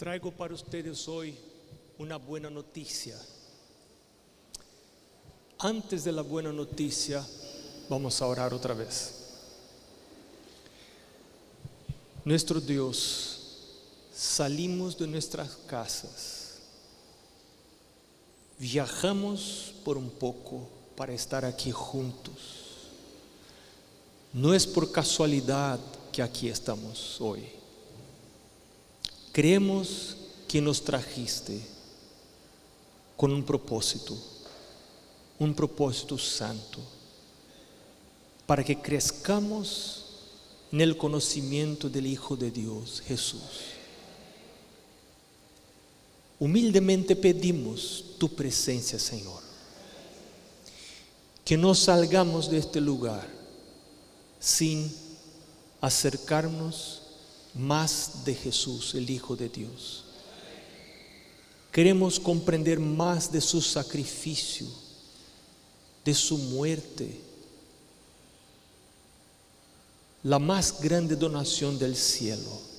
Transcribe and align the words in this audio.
Traigo 0.00 0.30
para 0.30 0.54
ustedes 0.54 1.06
hoy 1.08 1.36
una 1.98 2.16
buena 2.16 2.48
noticia. 2.48 3.20
Antes 5.58 6.04
de 6.04 6.12
la 6.12 6.22
buena 6.22 6.50
noticia, 6.50 7.22
vamos 7.86 8.22
a 8.22 8.26
orar 8.26 8.54
otra 8.54 8.72
vez. 8.72 9.12
Nuestro 12.24 12.62
Dios, 12.62 13.40
salimos 14.14 14.96
de 14.96 15.06
nuestras 15.06 15.50
casas, 15.66 16.60
viajamos 18.58 19.74
por 19.84 19.98
un 19.98 20.08
poco 20.08 20.66
para 20.96 21.12
estar 21.12 21.44
aquí 21.44 21.72
juntos. 21.72 22.38
No 24.32 24.54
es 24.54 24.66
por 24.66 24.90
casualidad 24.90 25.78
que 26.10 26.22
aquí 26.22 26.48
estamos 26.48 27.20
hoy. 27.20 27.59
Creemos 29.32 30.16
que 30.48 30.60
nos 30.60 30.82
trajiste 30.82 31.60
con 33.16 33.32
un 33.32 33.44
propósito, 33.44 34.16
un 35.38 35.54
propósito 35.54 36.18
santo, 36.18 36.80
para 38.46 38.64
que 38.64 38.80
crezcamos 38.80 40.06
en 40.72 40.80
el 40.80 40.96
conocimiento 40.96 41.88
del 41.88 42.06
Hijo 42.06 42.36
de 42.36 42.50
Dios, 42.50 43.02
Jesús. 43.06 43.42
Humildemente 46.38 47.14
pedimos 47.14 48.04
tu 48.18 48.28
presencia, 48.28 48.98
Señor. 48.98 49.42
Que 51.44 51.56
no 51.56 51.74
salgamos 51.74 52.50
de 52.50 52.58
este 52.58 52.80
lugar 52.80 53.28
sin 54.38 54.90
acercarnos 55.80 56.99
más 57.54 58.24
de 58.24 58.34
Jesús, 58.34 58.94
el 58.94 59.08
Hijo 59.10 59.36
de 59.36 59.48
Dios. 59.48 60.04
Queremos 61.72 62.18
comprender 62.18 62.80
más 62.80 63.30
de 63.30 63.40
su 63.40 63.60
sacrificio, 63.60 64.66
de 66.04 66.14
su 66.14 66.36
muerte, 66.36 67.20
la 70.22 70.38
más 70.38 70.80
grande 70.80 71.16
donación 71.16 71.78
del 71.78 71.96
cielo. 71.96 72.70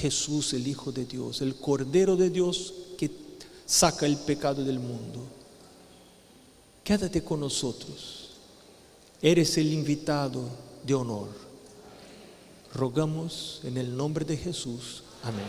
Jesús, 0.00 0.54
el 0.54 0.66
Hijo 0.66 0.90
de 0.90 1.04
Dios, 1.04 1.42
el 1.42 1.54
Cordero 1.56 2.16
de 2.16 2.30
Dios 2.30 2.72
que 2.96 3.10
saca 3.66 4.06
el 4.06 4.16
pecado 4.16 4.64
del 4.64 4.78
mundo. 4.78 5.20
Quédate 6.82 7.22
con 7.22 7.40
nosotros. 7.40 8.30
Eres 9.20 9.56
el 9.58 9.72
invitado 9.72 10.48
de 10.84 10.94
honor. 10.94 11.41
Rogamos 12.74 13.60
en 13.64 13.76
el 13.76 13.96
nombre 13.96 14.24
de 14.24 14.36
Jesús. 14.36 15.02
Amén. 15.22 15.44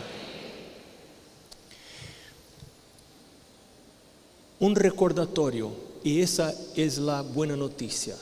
Un 4.60 4.74
recordatorio, 4.76 5.72
y 6.02 6.20
esa 6.20 6.54
es 6.76 6.98
la 6.98 7.22
buena 7.22 7.56
noticia. 7.56 8.16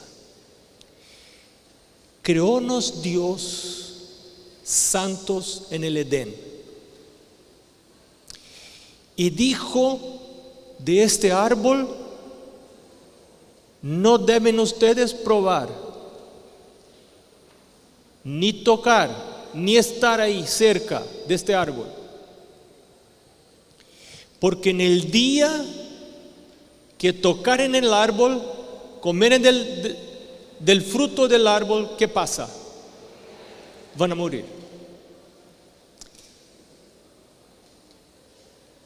Creónos 2.21 3.01
Dios 3.01 3.83
santos 4.63 5.67
en 5.69 5.83
el 5.83 5.97
Edén. 5.97 6.33
Y 9.15 9.29
dijo 9.29 9.99
de 10.79 11.03
este 11.03 11.31
árbol, 11.31 11.87
no 13.81 14.17
deben 14.17 14.59
ustedes 14.59 15.13
probar, 15.13 15.69
ni 18.23 18.53
tocar, 18.53 19.09
ni 19.53 19.77
estar 19.77 20.21
ahí 20.21 20.45
cerca 20.47 21.03
de 21.27 21.35
este 21.35 21.53
árbol. 21.53 21.87
Porque 24.39 24.71
en 24.71 24.81
el 24.81 25.11
día 25.11 25.49
que 26.97 27.13
tocaren 27.13 27.75
el 27.75 27.93
árbol, 27.93 28.41
comeren 29.01 29.41
del, 29.41 29.97
del 30.59 30.81
fruto 30.81 31.27
del 31.27 31.47
árbol, 31.47 31.91
¿qué 31.97 32.07
pasa? 32.07 32.49
Van 33.95 34.11
a 34.11 34.15
morir. 34.15 34.45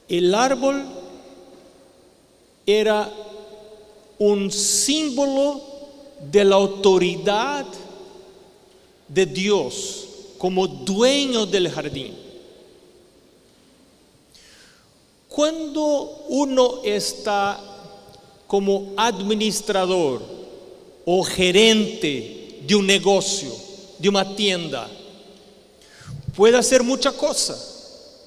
El 0.08 0.34
árbol 0.34 0.86
era 2.66 3.12
un 4.20 4.52
símbolo 4.52 5.62
de 6.32 6.44
la 6.46 6.56
autoridad 6.56 7.66
de 9.08 9.26
Dios 9.26 10.08
como 10.38 10.68
dueño 10.68 11.46
del 11.46 11.70
jardín. 11.70 12.16
Cuando 15.30 16.26
uno 16.30 16.82
está 16.84 17.60
como 18.48 18.94
administrador 18.98 20.22
o 21.06 21.24
gerente 21.24 22.60
de 22.66 22.76
un 22.76 22.88
negocio, 22.88 23.54
de 24.00 24.10
una 24.10 24.36
tienda, 24.36 24.90
puede 26.36 26.58
hacer 26.58 26.84
muchas 26.84 27.14
cosas, 27.14 28.20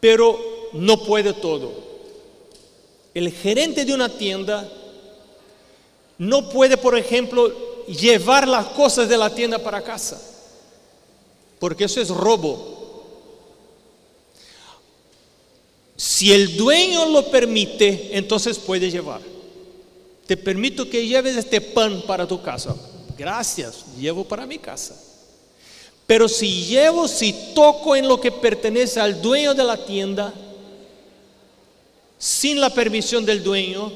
pero 0.00 0.38
no 0.72 1.02
puede 1.02 1.32
todo. 1.32 1.72
El 3.14 3.30
gerente 3.30 3.84
de 3.84 3.94
una 3.94 4.08
tienda 4.08 4.68
no 6.18 6.48
puede, 6.48 6.76
por 6.76 6.96
ejemplo, 6.98 7.73
llevar 7.86 8.46
las 8.48 8.66
cosas 8.66 9.08
de 9.08 9.16
la 9.16 9.30
tienda 9.30 9.58
para 9.58 9.82
casa, 9.82 10.20
porque 11.58 11.84
eso 11.84 12.00
es 12.00 12.08
robo. 12.08 12.72
Si 15.96 16.32
el 16.32 16.56
dueño 16.56 17.06
lo 17.06 17.30
permite, 17.30 18.10
entonces 18.16 18.58
puede 18.58 18.90
llevar. 18.90 19.20
Te 20.26 20.36
permito 20.36 20.88
que 20.88 21.06
lleves 21.06 21.36
este 21.36 21.60
pan 21.60 22.02
para 22.06 22.26
tu 22.26 22.42
casa. 22.42 22.74
Gracias, 23.16 23.84
llevo 23.98 24.24
para 24.24 24.46
mi 24.46 24.58
casa. 24.58 25.00
Pero 26.06 26.28
si 26.28 26.64
llevo, 26.64 27.08
si 27.08 27.32
toco 27.54 27.96
en 27.96 28.08
lo 28.08 28.20
que 28.20 28.32
pertenece 28.32 29.00
al 29.00 29.22
dueño 29.22 29.54
de 29.54 29.64
la 29.64 29.84
tienda, 29.84 30.34
sin 32.18 32.60
la 32.60 32.70
permisión 32.70 33.24
del 33.24 33.42
dueño, 33.42 33.92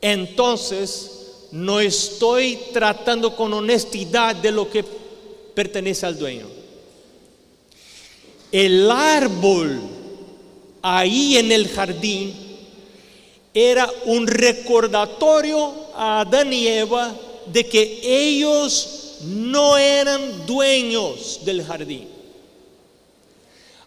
entonces 0.00 1.17
no 1.52 1.80
estoy 1.80 2.58
tratando 2.72 3.34
con 3.34 3.52
honestidad 3.52 4.36
de 4.36 4.52
lo 4.52 4.70
que 4.70 4.84
pertenece 5.54 6.06
al 6.06 6.18
dueño. 6.18 6.46
El 8.52 8.90
árbol 8.90 9.80
ahí 10.82 11.36
en 11.36 11.52
el 11.52 11.68
jardín 11.68 12.34
era 13.52 13.90
un 14.04 14.26
recordatorio 14.26 15.74
a 15.94 16.20
Adán 16.20 16.52
y 16.52 16.66
Eva 16.66 17.14
de 17.46 17.66
que 17.66 18.00
ellos 18.02 19.16
no 19.24 19.76
eran 19.76 20.46
dueños 20.46 21.40
del 21.44 21.64
jardín. 21.64 22.08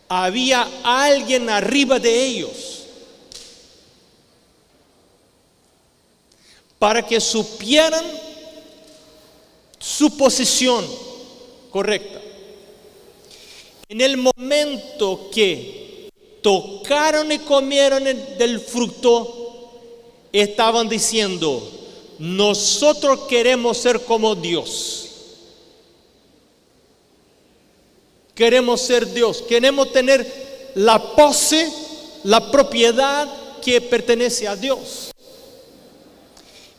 Había 0.09 0.67
alguien 0.83 1.49
arriba 1.49 1.99
de 1.99 2.25
ellos 2.25 2.80
para 6.81 7.05
que 7.05 7.21
supieran 7.21 8.03
su 9.77 10.17
posición 10.17 10.83
correcta. 11.69 12.19
En 13.87 14.01
el 14.01 14.17
momento 14.17 15.29
que 15.31 16.09
tocaron 16.41 17.31
y 17.31 17.37
comieron 17.37 18.03
del 18.03 18.59
fruto, 18.59 19.69
estaban 20.33 20.89
diciendo, 20.89 21.61
nosotros 22.17 23.27
queremos 23.29 23.77
ser 23.77 24.01
como 24.01 24.33
Dios. 24.33 25.05
Queremos 28.33 28.81
ser 28.81 29.05
Dios, 29.13 29.43
queremos 29.43 29.91
tener 29.91 30.71
la 30.73 30.99
pose, 31.15 31.71
la 32.23 32.49
propiedad 32.49 33.29
que 33.61 33.81
pertenece 33.81 34.47
a 34.47 34.55
Dios. 34.55 35.11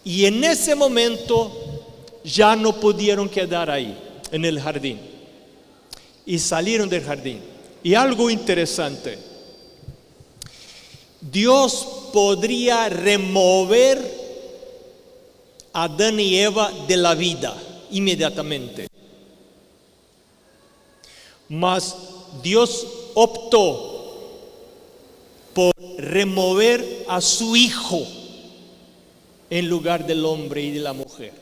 Y 0.04 0.24
en 0.24 0.42
ese 0.42 0.74
momento 0.74 1.52
ya 2.24 2.56
no 2.56 2.74
pudieron 2.74 3.28
quedar 3.28 3.70
ahí, 3.70 3.96
en 4.30 4.44
el 4.44 4.60
jardín. 4.60 4.98
Y 6.26 6.38
salieron 6.38 6.88
del 6.88 7.04
jardín. 7.04 7.40
Y 7.82 7.94
algo 7.94 8.30
interesante, 8.30 9.18
Dios 11.20 11.86
podría 12.12 12.88
remover 12.88 14.22
a 15.72 15.84
Adán 15.84 16.20
y 16.20 16.36
Eva 16.36 16.70
de 16.86 16.96
la 16.96 17.14
vida 17.14 17.56
inmediatamente. 17.90 18.86
Mas 21.48 21.96
Dios 22.42 22.86
optó 23.14 23.92
por 25.54 25.72
remover 25.98 27.04
a 27.08 27.20
su 27.20 27.56
hijo 27.56 28.06
en 29.52 29.68
lugar 29.68 30.06
del 30.06 30.24
hombre 30.24 30.62
y 30.62 30.70
de 30.70 30.80
la 30.80 30.94
mujer. 30.94 31.34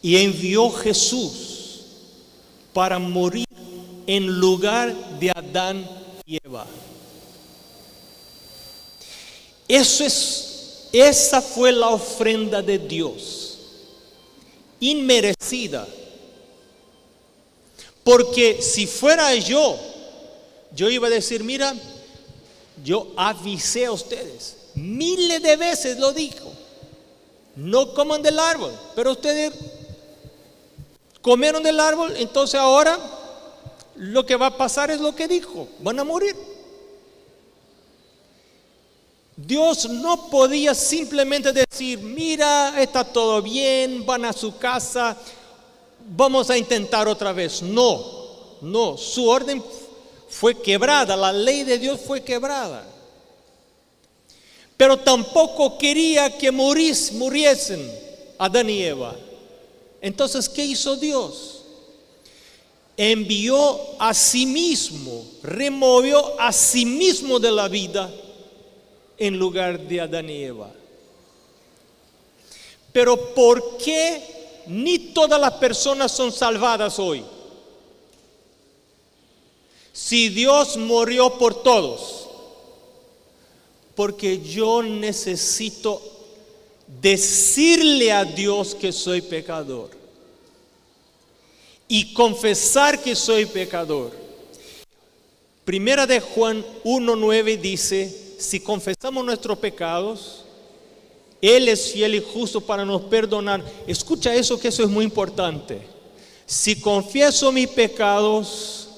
Y 0.00 0.16
envió 0.16 0.70
Jesús 0.70 1.82
para 2.72 2.98
morir 2.98 3.44
en 4.06 4.26
lugar 4.40 5.18
de 5.20 5.30
Adán 5.32 5.86
y 6.24 6.38
Eva. 6.42 6.66
Eso 9.68 10.02
es, 10.02 10.88
esa 10.92 11.42
fue 11.42 11.72
la 11.72 11.90
ofrenda 11.90 12.62
de 12.62 12.78
Dios, 12.78 13.58
inmerecida. 14.80 15.86
Porque 18.02 18.62
si 18.62 18.86
fuera 18.86 19.34
yo, 19.34 19.78
yo 20.74 20.88
iba 20.88 21.08
a 21.08 21.10
decir, 21.10 21.44
mira, 21.44 21.74
yo 22.82 23.12
avisé 23.14 23.84
a 23.84 23.92
ustedes, 23.92 24.56
miles 24.74 25.42
de 25.42 25.56
veces 25.56 25.98
lo 25.98 26.14
dijo, 26.14 26.51
no 27.56 27.92
coman 27.94 28.22
del 28.22 28.38
árbol, 28.38 28.72
pero 28.94 29.12
ustedes 29.12 29.52
comieron 31.20 31.62
del 31.62 31.78
árbol, 31.78 32.14
entonces 32.16 32.58
ahora 32.58 32.98
lo 33.96 34.24
que 34.24 34.36
va 34.36 34.46
a 34.46 34.56
pasar 34.56 34.90
es 34.90 35.00
lo 35.00 35.14
que 35.14 35.28
dijo, 35.28 35.68
van 35.80 35.98
a 35.98 36.04
morir. 36.04 36.34
Dios 39.36 39.88
no 39.88 40.28
podía 40.28 40.74
simplemente 40.74 41.52
decir, 41.52 41.98
mira, 41.98 42.80
está 42.80 43.04
todo 43.04 43.40
bien, 43.40 44.04
van 44.04 44.24
a 44.24 44.32
su 44.32 44.56
casa, 44.58 45.16
vamos 46.06 46.50
a 46.50 46.56
intentar 46.56 47.08
otra 47.08 47.32
vez. 47.32 47.62
No, 47.62 48.04
no, 48.60 48.96
su 48.96 49.28
orden 49.28 49.62
fue 50.28 50.60
quebrada, 50.60 51.16
la 51.16 51.32
ley 51.32 51.64
de 51.64 51.78
Dios 51.78 52.00
fue 52.00 52.22
quebrada. 52.22 52.86
Pero 54.82 54.96
tampoco 54.96 55.78
quería 55.78 56.36
que 56.36 56.50
muriesen 56.50 57.88
Adán 58.36 58.68
y 58.68 58.82
Eva. 58.82 59.14
Entonces, 60.00 60.48
¿qué 60.48 60.64
hizo 60.64 60.96
Dios? 60.96 61.62
Envió 62.96 63.78
a 64.00 64.12
sí 64.12 64.44
mismo, 64.44 65.24
removió 65.44 66.40
a 66.40 66.52
sí 66.52 66.84
mismo 66.84 67.38
de 67.38 67.52
la 67.52 67.68
vida 67.68 68.12
en 69.16 69.38
lugar 69.38 69.78
de 69.78 70.00
Adán 70.00 70.28
y 70.28 70.42
Eva. 70.42 70.72
Pero 72.92 73.34
¿por 73.34 73.76
qué 73.76 74.64
ni 74.66 74.98
todas 74.98 75.40
las 75.40 75.52
personas 75.52 76.10
son 76.10 76.32
salvadas 76.32 76.98
hoy? 76.98 77.22
Si 79.92 80.28
Dios 80.28 80.76
murió 80.76 81.38
por 81.38 81.62
todos, 81.62 82.21
porque 83.94 84.40
yo 84.40 84.82
necesito 84.82 86.00
decirle 87.00 88.12
a 88.12 88.24
Dios 88.24 88.74
que 88.74 88.92
soy 88.92 89.20
pecador 89.20 89.90
y 91.88 92.12
confesar 92.14 93.02
que 93.02 93.14
soy 93.14 93.46
pecador. 93.46 94.12
Primera 95.64 96.06
de 96.06 96.20
Juan 96.20 96.64
1.9 96.84 97.60
dice, 97.60 98.34
si 98.38 98.60
confesamos 98.60 99.24
nuestros 99.24 99.58
pecados, 99.58 100.44
Él 101.40 101.68
es 101.68 101.92
fiel 101.92 102.14
y 102.14 102.20
justo 102.20 102.60
para 102.60 102.84
nos 102.84 103.02
perdonar. 103.02 103.62
Escucha 103.86 104.34
eso, 104.34 104.58
que 104.58 104.68
eso 104.68 104.82
es 104.82 104.88
muy 104.88 105.04
importante. 105.04 105.82
Si 106.46 106.80
confieso 106.80 107.52
mis 107.52 107.68
pecados, 107.68 108.88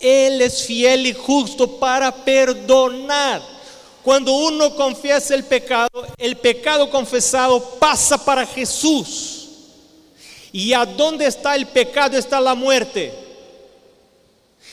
Él 0.00 0.40
es 0.40 0.62
fiel 0.62 1.06
y 1.06 1.12
justo 1.12 1.78
para 1.78 2.24
perdonar. 2.24 3.53
Cuando 4.04 4.32
uno 4.32 4.74
confiesa 4.76 5.34
el 5.34 5.44
pecado, 5.44 6.06
el 6.18 6.36
pecado 6.36 6.90
confesado 6.90 7.58
pasa 7.78 8.22
para 8.22 8.46
Jesús. 8.46 9.48
¿Y 10.52 10.74
a 10.74 10.84
dónde 10.84 11.26
está 11.26 11.56
el 11.56 11.66
pecado? 11.66 12.18
Está 12.18 12.38
la 12.38 12.54
muerte. 12.54 13.14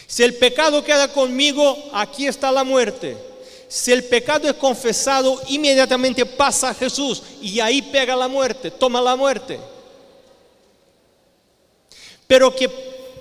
Si 0.06 0.22
el 0.22 0.36
pecado 0.36 0.84
queda 0.84 1.08
conmigo, 1.08 1.78
aquí 1.94 2.28
está 2.28 2.52
la 2.52 2.66
muerte. 2.66 3.16
Si 3.70 3.94
el 3.94 4.04
pecado 4.04 4.50
es 4.50 4.56
confesado, 4.56 5.42
inmediatamente 5.48 6.26
pasa 6.26 6.72
a 6.72 6.74
Jesús 6.74 7.24
y 7.42 7.62
ahí 7.62 7.82
pega 7.82 8.18
la 8.18 8.28
muerte, 8.28 8.70
toma 8.70 9.00
la 9.00 9.16
muerte. 9.16 9.58
Pero 12.28 12.54
que 12.54 12.68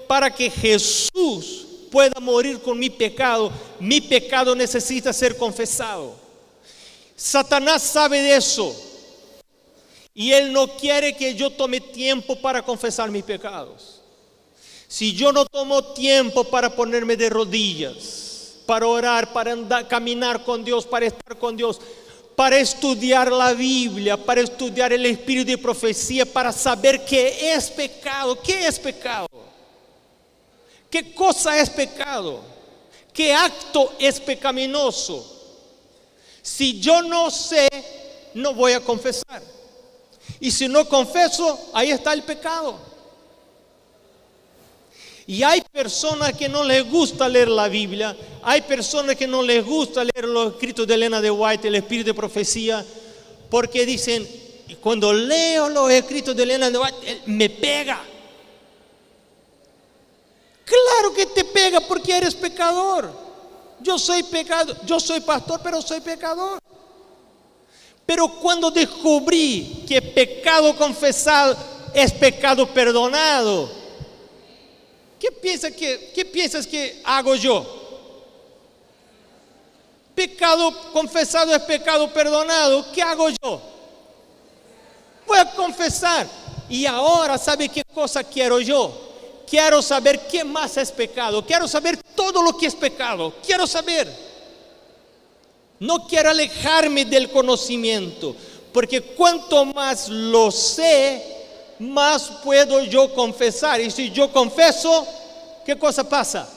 para 0.08 0.34
que 0.34 0.50
Jesús 0.50 1.59
pueda 1.90 2.20
morir 2.20 2.60
con 2.60 2.78
mi 2.78 2.88
pecado, 2.88 3.50
mi 3.78 4.00
pecado 4.00 4.54
necesita 4.54 5.12
ser 5.12 5.36
confesado. 5.36 6.14
Satanás 7.16 7.82
sabe 7.82 8.22
de 8.22 8.36
eso. 8.36 8.74
Y 10.14 10.32
él 10.32 10.52
no 10.52 10.66
quiere 10.76 11.16
que 11.16 11.34
yo 11.34 11.50
tome 11.50 11.80
tiempo 11.80 12.36
para 12.40 12.62
confesar 12.62 13.10
mis 13.10 13.22
pecados. 13.22 14.00
Si 14.88 15.12
yo 15.12 15.32
no 15.32 15.46
tomo 15.46 15.92
tiempo 15.92 16.44
para 16.44 16.74
ponerme 16.74 17.16
de 17.16 17.30
rodillas, 17.30 18.56
para 18.66 18.86
orar, 18.86 19.32
para 19.32 19.52
andar, 19.52 19.86
caminar 19.86 20.44
con 20.44 20.64
Dios, 20.64 20.84
para 20.84 21.06
estar 21.06 21.38
con 21.38 21.56
Dios, 21.56 21.80
para 22.34 22.58
estudiar 22.58 23.30
la 23.30 23.52
Biblia, 23.52 24.16
para 24.16 24.40
estudiar 24.40 24.92
el 24.92 25.04
espíritu 25.06 25.50
de 25.50 25.58
profecía, 25.58 26.24
para 26.24 26.52
saber 26.52 27.04
qué 27.04 27.52
es 27.52 27.70
pecado, 27.70 28.40
qué 28.40 28.66
es 28.66 28.78
pecado, 28.78 29.28
qué 30.90 31.14
cosa 31.14 31.58
es 31.58 31.70
pecado, 31.70 32.40
qué 33.12 33.32
acto 33.32 33.94
es 33.98 34.20
pecaminoso. 34.20 35.38
Si 36.42 36.80
yo 36.80 37.02
no 37.02 37.30
sé, 37.30 37.68
no 38.34 38.54
voy 38.54 38.72
a 38.72 38.80
confesar. 38.80 39.42
Y 40.40 40.50
si 40.50 40.68
no 40.68 40.88
confeso, 40.88 41.70
ahí 41.72 41.90
está 41.90 42.12
el 42.12 42.22
pecado. 42.22 42.90
Y 45.26 45.44
hay 45.44 45.60
personas 45.60 46.32
que 46.32 46.48
no 46.48 46.64
les 46.64 46.90
gusta 46.90 47.28
leer 47.28 47.48
la 47.48 47.68
Biblia, 47.68 48.16
hay 48.42 48.62
personas 48.62 49.14
que 49.14 49.28
no 49.28 49.42
les 49.42 49.64
gusta 49.64 50.02
leer 50.02 50.24
los 50.24 50.54
escritos 50.54 50.88
de 50.88 50.94
Elena 50.94 51.20
de 51.20 51.30
White, 51.30 51.68
el 51.68 51.76
espíritu 51.76 52.08
de 52.08 52.14
profecía, 52.14 52.84
porque 53.48 53.86
dicen, 53.86 54.28
cuando 54.80 55.12
leo 55.12 55.68
los 55.68 55.88
escritos 55.90 56.34
de 56.34 56.42
Elena 56.42 56.68
de 56.68 56.78
White, 56.78 57.22
me 57.26 57.48
pega. 57.48 58.02
Claro 60.70 61.12
que 61.12 61.26
te 61.26 61.44
pega 61.44 61.80
porque 61.80 62.16
eres 62.16 62.32
pecador. 62.32 63.10
Yo 63.80 63.98
soy 63.98 64.22
pecado, 64.22 64.76
yo 64.84 65.00
soy 65.00 65.20
pastor, 65.20 65.60
pero 65.64 65.82
soy 65.82 66.00
pecador. 66.00 66.60
Pero 68.06 68.28
cuando 68.40 68.70
descubrí 68.70 69.84
que 69.88 70.00
pecado 70.00 70.76
confesado 70.76 71.56
es 71.92 72.12
pecado 72.12 72.72
perdonado, 72.72 73.80
¿Qué, 75.18 75.30
piensa 75.32 75.70
que, 75.70 76.12
¿Qué 76.14 76.24
piensas 76.24 76.66
que 76.66 77.02
hago 77.04 77.34
yo? 77.34 77.66
Pecado 80.14 80.92
confesado 80.92 81.54
es 81.54 81.62
pecado 81.62 82.10
perdonado. 82.10 82.90
¿Qué 82.92 83.02
hago 83.02 83.28
yo? 83.28 83.60
Voy 85.26 85.38
a 85.38 85.50
confesar. 85.50 86.26
Y 86.70 86.86
ahora, 86.86 87.36
¿sabe 87.36 87.68
qué 87.68 87.82
cosa 87.92 88.24
quiero 88.24 88.60
yo? 88.60 89.09
Quiero 89.50 89.82
saber 89.82 90.28
qué 90.28 90.44
más 90.44 90.76
es 90.76 90.92
pecado. 90.92 91.44
Quiero 91.44 91.66
saber 91.66 92.00
todo 92.14 92.40
lo 92.40 92.56
que 92.56 92.66
es 92.66 92.74
pecado. 92.76 93.34
Quiero 93.44 93.66
saber. 93.66 94.08
No 95.80 96.06
quiero 96.06 96.30
alejarme 96.30 97.04
del 97.04 97.28
conocimiento. 97.30 98.36
Porque 98.72 99.02
cuanto 99.02 99.64
más 99.64 100.08
lo 100.08 100.52
sé, 100.52 101.20
más 101.80 102.30
puedo 102.44 102.84
yo 102.84 103.12
confesar. 103.12 103.80
Y 103.80 103.90
si 103.90 104.12
yo 104.12 104.30
confeso, 104.30 105.04
¿qué 105.66 105.76
cosa 105.76 106.08
pasa? 106.08 106.48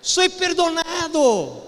Soy 0.00 0.28
perdonado. 0.28 1.64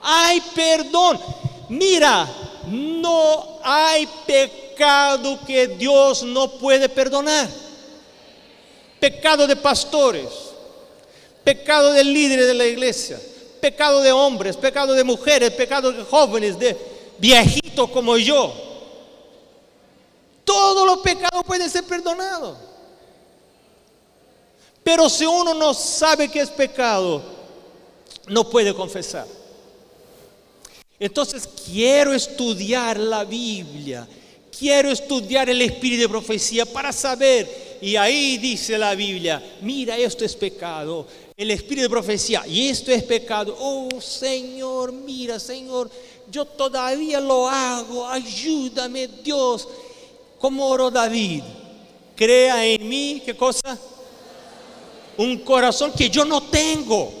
Hay 0.00 0.40
perdón. 0.54 1.20
Mira, 1.68 2.26
no 2.66 3.58
hay 3.62 4.08
pecado 4.26 5.38
que 5.46 5.66
Dios 5.66 6.22
no 6.22 6.50
puede 6.52 6.88
perdonar. 6.88 7.69
Pecado 9.00 9.46
de 9.46 9.56
pastores, 9.56 10.28
pecado 11.42 11.92
de 11.92 12.04
líderes 12.04 12.46
de 12.46 12.54
la 12.54 12.66
iglesia, 12.66 13.18
pecado 13.60 14.00
de 14.02 14.12
hombres, 14.12 14.56
pecado 14.56 14.92
de 14.92 15.04
mujeres, 15.04 15.50
pecado 15.50 15.90
de 15.90 16.04
jóvenes, 16.04 16.58
de 16.58 16.76
viejitos 17.18 17.90
como 17.90 18.16
yo 18.18 18.70
todos 20.50 20.84
los 20.84 20.98
pecados 20.98 21.44
pueden 21.46 21.70
ser 21.70 21.84
perdonados. 21.84 22.58
Pero 24.82 25.08
si 25.08 25.24
uno 25.24 25.54
no 25.54 25.72
sabe 25.72 26.28
que 26.28 26.40
es 26.40 26.50
pecado, 26.50 27.22
no 28.26 28.50
puede 28.50 28.74
confesar. 28.74 29.28
Entonces 30.98 31.48
quiero 31.64 32.12
estudiar 32.12 32.98
la 32.98 33.22
Biblia, 33.22 34.08
quiero 34.58 34.90
estudiar 34.90 35.48
el 35.48 35.62
espíritu 35.62 36.02
de 36.02 36.08
profecía 36.08 36.66
para 36.66 36.92
saber. 36.92 37.69
Y 37.82 37.96
ahí 37.96 38.38
dice 38.38 38.76
la 38.76 38.94
Biblia, 38.94 39.42
mira, 39.62 39.96
esto 39.96 40.24
es 40.24 40.36
pecado, 40.36 41.06
el 41.36 41.50
espíritu 41.50 41.82
de 41.82 41.90
profecía, 41.90 42.46
y 42.46 42.68
esto 42.68 42.92
es 42.92 43.02
pecado. 43.02 43.56
Oh 43.58 44.00
Señor, 44.00 44.92
mira, 44.92 45.38
Señor, 45.38 45.90
yo 46.30 46.44
todavía 46.44 47.20
lo 47.20 47.48
hago, 47.48 48.06
ayúdame 48.06 49.08
Dios. 49.24 49.66
Como 50.38 50.66
oró 50.68 50.90
David, 50.90 51.42
crea 52.14 52.64
en 52.66 52.88
mí, 52.88 53.22
¿qué 53.24 53.36
cosa? 53.36 53.78
un 55.20 55.38
corazón 55.40 55.92
que 55.92 56.08
yo 56.08 56.24
no 56.24 56.42
tengo. 56.44 57.12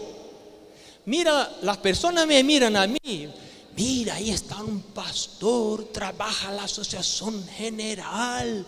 Mira, 1.04 1.58
las 1.62 1.76
personas 1.78 2.26
me 2.26 2.42
miran 2.42 2.76
a 2.76 2.86
mí. 2.86 3.28
Mira, 3.76 4.14
ahí 4.14 4.30
está 4.30 4.62
un 4.62 4.80
pastor, 4.80 5.84
trabaja 5.92 6.50
la 6.52 6.64
asociación 6.64 7.46
general. 7.46 8.64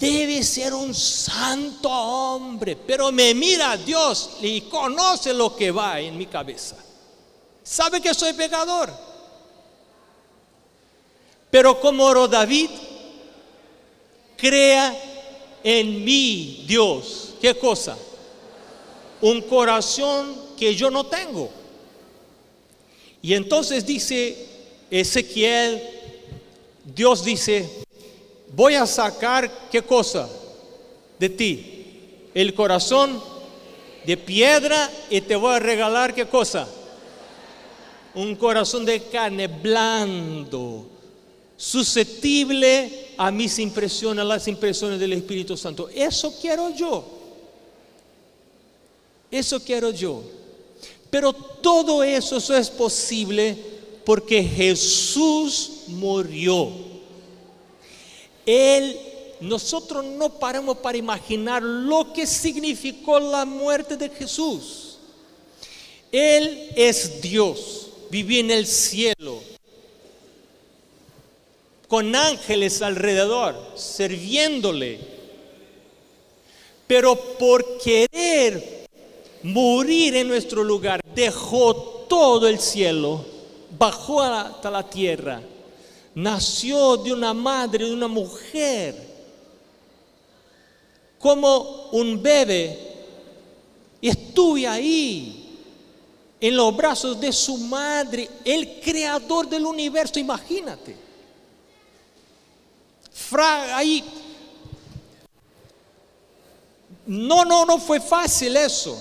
Debe 0.00 0.42
ser 0.42 0.74
un 0.74 0.94
santo 0.94 1.88
hombre, 1.88 2.76
pero 2.76 3.10
me 3.10 3.32
mira 3.34 3.76
Dios 3.76 4.36
y 4.42 4.62
conoce 4.62 5.32
lo 5.32 5.56
que 5.56 5.70
va 5.70 6.00
en 6.00 6.18
mi 6.18 6.26
cabeza. 6.26 6.76
Sabe 7.62 8.00
que 8.00 8.12
soy 8.12 8.34
pecador. 8.34 8.92
Pero 11.50 11.80
como 11.80 12.04
oró 12.04 12.28
David, 12.28 12.70
crea 14.36 14.94
en 15.64 16.04
mí, 16.04 16.64
Dios, 16.66 17.34
¿qué 17.40 17.56
cosa? 17.56 17.96
Un 19.22 19.40
corazón 19.42 20.36
que 20.58 20.74
yo 20.74 20.90
no 20.90 21.06
tengo. 21.06 21.50
Y 23.22 23.32
entonces 23.34 23.86
dice 23.86 24.46
Ezequiel, 24.90 25.82
Dios 26.84 27.24
dice, 27.24 27.85
voy 28.54 28.74
a 28.74 28.86
sacar 28.86 29.68
qué 29.70 29.82
cosa 29.82 30.28
de 31.18 31.28
ti, 31.28 32.28
el 32.34 32.54
corazón 32.54 33.20
de 34.04 34.16
piedra 34.16 34.90
y 35.10 35.20
te 35.20 35.36
voy 35.36 35.54
a 35.54 35.58
regalar 35.58 36.14
qué 36.14 36.26
cosa, 36.26 36.68
un 38.14 38.36
corazón 38.36 38.84
de 38.84 39.02
carne 39.02 39.48
blando, 39.48 40.86
susceptible 41.56 43.14
a 43.16 43.30
mis 43.30 43.58
impresiones, 43.58 44.22
a 44.22 44.24
las 44.24 44.46
impresiones 44.48 45.00
del 45.00 45.12
Espíritu 45.14 45.56
Santo. 45.56 45.88
Eso 45.94 46.34
quiero 46.40 46.74
yo. 46.74 47.04
Eso 49.30 49.60
quiero 49.60 49.90
yo. 49.90 50.22
Pero 51.10 51.32
todo 51.32 52.02
eso, 52.02 52.36
eso 52.36 52.56
es 52.56 52.70
posible 52.70 53.56
porque 54.04 54.42
Jesús 54.42 55.84
murió. 55.88 56.85
Él, 58.46 58.98
nosotros 59.40 60.04
no 60.04 60.30
paramos 60.38 60.78
para 60.78 60.96
imaginar 60.96 61.62
lo 61.62 62.12
que 62.12 62.26
significó 62.26 63.18
la 63.18 63.44
muerte 63.44 63.96
de 63.96 64.08
Jesús. 64.08 64.98
Él 66.12 66.70
es 66.76 67.20
Dios, 67.20 67.88
vivía 68.08 68.40
en 68.40 68.50
el 68.52 68.66
cielo, 68.66 69.40
con 71.88 72.14
ángeles 72.14 72.80
alrededor, 72.80 73.56
sirviéndole. 73.74 75.00
Pero 76.86 77.16
por 77.36 77.78
querer 77.78 78.86
morir 79.42 80.16
en 80.16 80.28
nuestro 80.28 80.62
lugar, 80.62 81.00
dejó 81.14 81.74
todo 82.08 82.48
el 82.48 82.60
cielo, 82.60 83.24
bajó 83.76 84.22
hasta 84.22 84.70
la 84.70 84.88
tierra, 84.88 85.42
nació 86.16 86.96
de 86.96 87.12
una 87.12 87.34
madre, 87.34 87.84
de 87.84 87.92
una 87.92 88.08
mujer, 88.08 89.06
como 91.18 91.90
un 91.92 92.22
bebé, 92.22 92.94
y 94.00 94.08
estuve 94.08 94.66
ahí, 94.66 95.42
en 96.40 96.56
los 96.56 96.74
brazos 96.74 97.20
de 97.20 97.32
su 97.32 97.58
madre, 97.58 98.30
el 98.44 98.80
creador 98.80 99.46
del 99.46 99.66
universo, 99.66 100.18
imagínate. 100.18 100.96
Fra, 103.12 103.76
ahí. 103.76 104.02
No, 107.06 107.44
no, 107.44 107.64
no 107.66 107.78
fue 107.78 108.00
fácil 108.00 108.56
eso. 108.56 108.98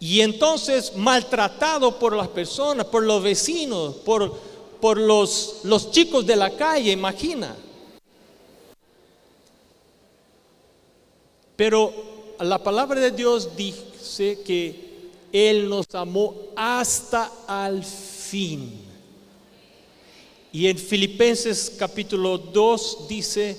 Y 0.00 0.20
entonces 0.20 0.94
maltratado 0.96 1.98
por 1.98 2.14
las 2.14 2.28
personas, 2.28 2.86
por 2.86 3.02
los 3.02 3.22
vecinos, 3.22 3.96
por, 3.96 4.38
por 4.84 4.98
los, 4.98 5.60
los 5.62 5.90
chicos 5.90 6.26
de 6.26 6.36
la 6.36 6.54
calle, 6.54 6.92
imagina. 6.92 7.56
Pero 11.56 11.90
la 12.40 12.62
palabra 12.62 13.00
de 13.00 13.10
Dios 13.10 13.56
dice 13.56 14.40
que 14.44 14.74
Él 15.32 15.70
nos 15.70 15.86
amó 15.94 16.34
hasta 16.54 17.32
al 17.46 17.82
fin. 17.82 18.74
Y 20.52 20.66
en 20.66 20.76
Filipenses 20.76 21.74
capítulo 21.78 22.36
2 22.36 23.08
dice 23.08 23.58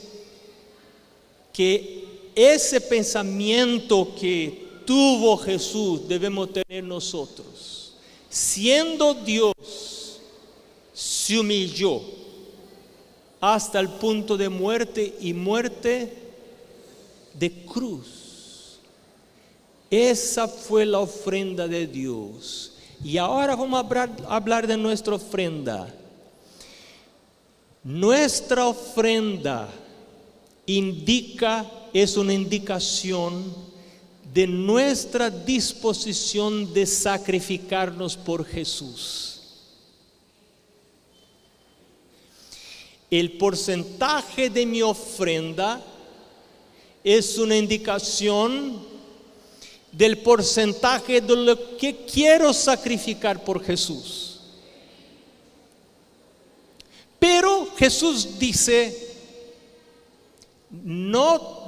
que 1.52 2.30
ese 2.36 2.80
pensamiento 2.82 4.14
que 4.14 4.68
tuvo 4.86 5.38
Jesús 5.38 6.08
debemos 6.08 6.54
tener 6.54 6.84
nosotros. 6.84 7.96
Siendo 8.30 9.16
Dios, 9.16 9.95
se 11.26 11.40
humilló 11.40 12.02
hasta 13.42 13.80
el 13.80 13.90
punto 13.90 14.38
de 14.38 14.48
muerte 14.48 15.16
y 15.22 15.34
muerte 15.34 16.14
de 17.34 17.66
cruz. 17.66 18.78
Esa 19.90 20.48
fue 20.48 20.86
la 20.86 21.00
ofrenda 21.00 21.68
de 21.68 21.88
Dios. 21.88 22.74
Y 23.04 23.18
ahora 23.18 23.56
vamos 23.56 23.84
a 23.84 24.36
hablar, 24.36 24.68
de 24.68 24.78
nuestra 24.78 25.16
ofrenda. 25.16 25.92
Nuestra 27.84 28.68
ofrenda 28.68 29.68
indica, 30.68 31.66
es 31.92 32.18
una 32.18 32.34
indicación 32.36 33.52
de 34.32 34.46
nuestra 34.46 35.32
disposición 35.32 36.72
de 36.72 36.86
sacrificarnos 36.86 38.16
por 38.16 38.46
Jesús. 38.46 39.35
El 43.10 43.34
porcentaje 43.34 44.50
de 44.50 44.66
mi 44.66 44.82
ofrenda 44.82 45.82
es 47.04 47.38
una 47.38 47.56
indicación 47.56 48.84
del 49.92 50.18
porcentaje 50.20 51.22
de 51.22 51.36
lo 51.36 51.78
que 51.78 52.06
quiero 52.06 52.52
sacrificar 52.54 53.44
por 53.44 53.64
Jesús. 53.64 54.42
Pero 57.20 57.68
Jesús 57.78 58.38
dice, 58.38 59.16
no 60.70 61.66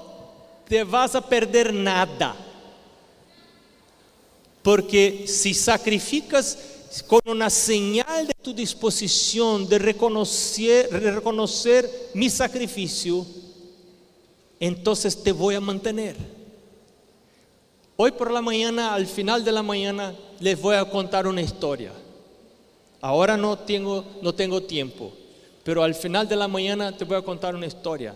te 0.68 0.84
vas 0.84 1.16
a 1.16 1.22
perder 1.22 1.74
nada 1.74 2.36
porque 4.68 5.24
si 5.28 5.54
sacrificas 5.54 6.58
con 7.08 7.22
una 7.26 7.50
señal 7.50 8.28
de 8.28 8.34
tu 8.42 8.54
disposición 8.54 9.68
de 9.68 9.80
reconocer, 9.80 10.90
mi 12.14 12.30
sacrificio, 12.30 13.26
entonces 14.60 15.22
te 15.24 15.32
voy 15.32 15.56
a 15.56 15.62
mantener. 15.62 16.16
Hoy 17.96 18.12
por 18.12 18.32
la 18.32 18.42
mañana, 18.42 18.94
al 18.94 19.08
final 19.08 19.44
de 19.44 19.52
la 19.52 19.64
mañana, 19.64 20.16
les 20.40 20.60
voy 20.60 20.76
a 20.76 20.90
contar 20.90 21.28
una 21.28 21.42
historia. 21.42 21.92
Ahora 23.02 23.38
no 23.38 23.58
tengo, 23.58 24.04
no 24.22 24.34
tengo 24.34 24.62
tiempo, 24.64 25.12
pero 25.64 25.84
al 25.84 25.96
final 25.96 26.28
de 26.28 26.36
la 26.36 26.48
mañana 26.48 26.96
te 26.96 27.06
voy 27.06 27.18
a 27.18 27.22
contar 27.22 27.56
una 27.56 27.66
historia 27.66 28.16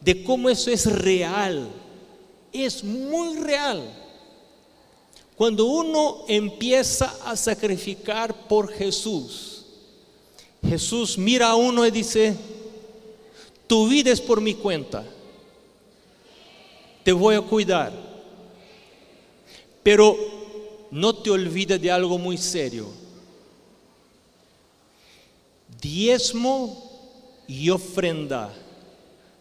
de 0.00 0.24
cómo 0.24 0.48
eso 0.48 0.70
es 0.70 0.86
real. 0.86 1.68
Es 2.52 2.82
muy 2.84 3.38
real. 3.38 4.01
Cuando 5.42 5.66
uno 5.66 6.18
empieza 6.28 7.16
a 7.24 7.34
sacrificar 7.34 8.46
por 8.46 8.72
Jesús, 8.72 9.64
Jesús 10.64 11.18
mira 11.18 11.50
a 11.50 11.56
uno 11.56 11.84
y 11.84 11.90
dice, 11.90 12.36
tu 13.66 13.88
vida 13.88 14.12
es 14.12 14.20
por 14.20 14.40
mi 14.40 14.54
cuenta, 14.54 15.04
te 17.02 17.10
voy 17.10 17.34
a 17.34 17.40
cuidar, 17.40 17.92
pero 19.82 20.16
no 20.92 21.12
te 21.12 21.30
olvides 21.32 21.82
de 21.82 21.90
algo 21.90 22.18
muy 22.18 22.38
serio. 22.38 22.86
Diezmo 25.80 27.42
y 27.48 27.68
ofrenda 27.68 28.54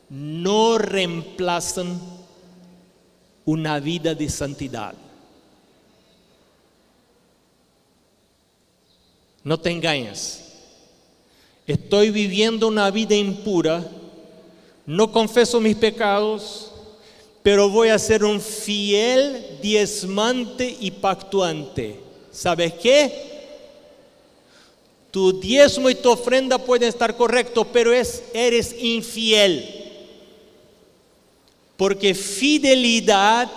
no 0.09 0.79
reemplazan 0.79 2.01
una 3.45 3.79
vida 3.79 4.15
de 4.15 4.27
santidad. 4.29 4.95
No 9.43 9.59
te 9.59 9.71
engañes. 9.71 10.41
Estoy 11.65 12.09
viviendo 12.09 12.67
una 12.67 12.91
vida 12.91 13.15
impura, 13.15 13.85
no 14.85 15.11
confeso 15.11 15.59
mis 15.59 15.75
pecados, 15.75 16.71
pero 17.43 17.69
voy 17.69 17.89
a 17.89 17.99
ser 17.99 18.23
un 18.23 18.41
fiel 18.41 19.57
diezmante 19.61 20.75
y 20.79 20.91
pactuante. 20.91 21.99
¿Sabes 22.31 22.73
qué? 22.73 23.31
Tu 25.11 25.39
diezmo 25.39 25.89
y 25.89 25.95
tu 25.95 26.09
ofrenda 26.09 26.57
pueden 26.57 26.89
estar 26.89 27.15
correctos, 27.17 27.67
pero 27.73 27.91
es, 27.91 28.23
eres 28.33 28.75
infiel. 28.79 29.67
Porque 31.77 32.13
fidelidad 32.13 33.49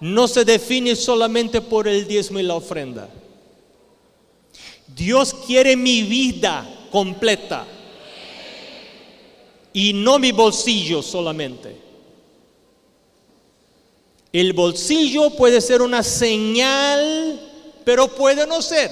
no 0.00 0.28
se 0.28 0.44
define 0.44 0.96
solamente 0.96 1.60
por 1.60 1.88
el 1.88 2.06
diezmo 2.06 2.38
y 2.38 2.42
la 2.42 2.54
ofrenda. 2.54 3.08
Dios 4.94 5.34
quiere 5.46 5.76
mi 5.76 6.02
vida 6.02 6.68
completa 6.90 7.66
y 9.72 9.92
no 9.92 10.18
mi 10.18 10.30
bolsillo 10.30 11.02
solamente. 11.02 11.76
El 14.32 14.52
bolsillo 14.52 15.30
puede 15.30 15.60
ser 15.60 15.82
una 15.82 16.02
señal, 16.02 17.40
pero 17.84 18.08
puede 18.08 18.46
no 18.46 18.62
ser. 18.62 18.90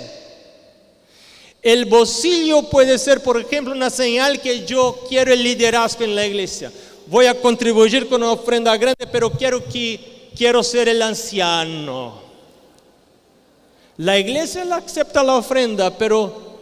El 1.63 1.85
bolsillo 1.85 2.63
puede 2.65 2.99
ser, 2.99 3.23
por 3.23 3.41
ejemplo, 3.41 3.73
una 3.73 3.91
señal 3.91 4.41
que 4.41 4.67
yo 4.67 5.05
quiero 5.09 5.33
el 5.33 5.43
liderazgo 5.43 6.05
en 6.05 6.17
la 6.17 6.27
iglesia. 6.27 6.73
Voy 7.07 7.27
a 7.27 7.41
contribuir 7.41 8.09
con 8.09 8.23
una 8.23 8.33
ofrenda 8.33 8.77
grande, 8.77 9.07
pero 9.11 9.31
quiero 9.31 9.65
que 9.65 10.31
quiero 10.37 10.63
ser 10.63 10.89
el 10.89 11.03
anciano. 11.03 12.32
La 13.97 14.19
iglesia 14.19 14.65
la 14.65 14.77
acepta 14.77 15.23
la 15.23 15.37
ofrenda, 15.37 15.97
pero 15.97 16.53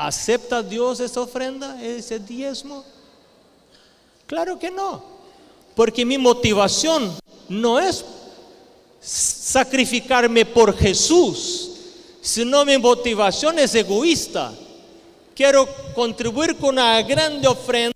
¿Acepta 0.00 0.62
Dios 0.62 0.98
esa 0.98 1.20
ofrenda, 1.20 1.78
ese 1.84 2.18
diezmo? 2.18 2.82
Claro 4.26 4.58
que 4.58 4.70
no, 4.70 5.04
porque 5.76 6.06
mi 6.06 6.16
motivación 6.16 7.18
no 7.50 7.78
es 7.78 8.02
sacrificarme 8.98 10.46
por 10.46 10.74
Jesús, 10.74 11.72
sino 12.22 12.64
mi 12.64 12.78
motivación 12.78 13.58
es 13.58 13.74
egoísta. 13.74 14.54
Quiero 15.34 15.68
contribuir 15.94 16.56
con 16.56 16.70
una 16.70 17.02
grande 17.02 17.46
ofrenda 17.46 17.94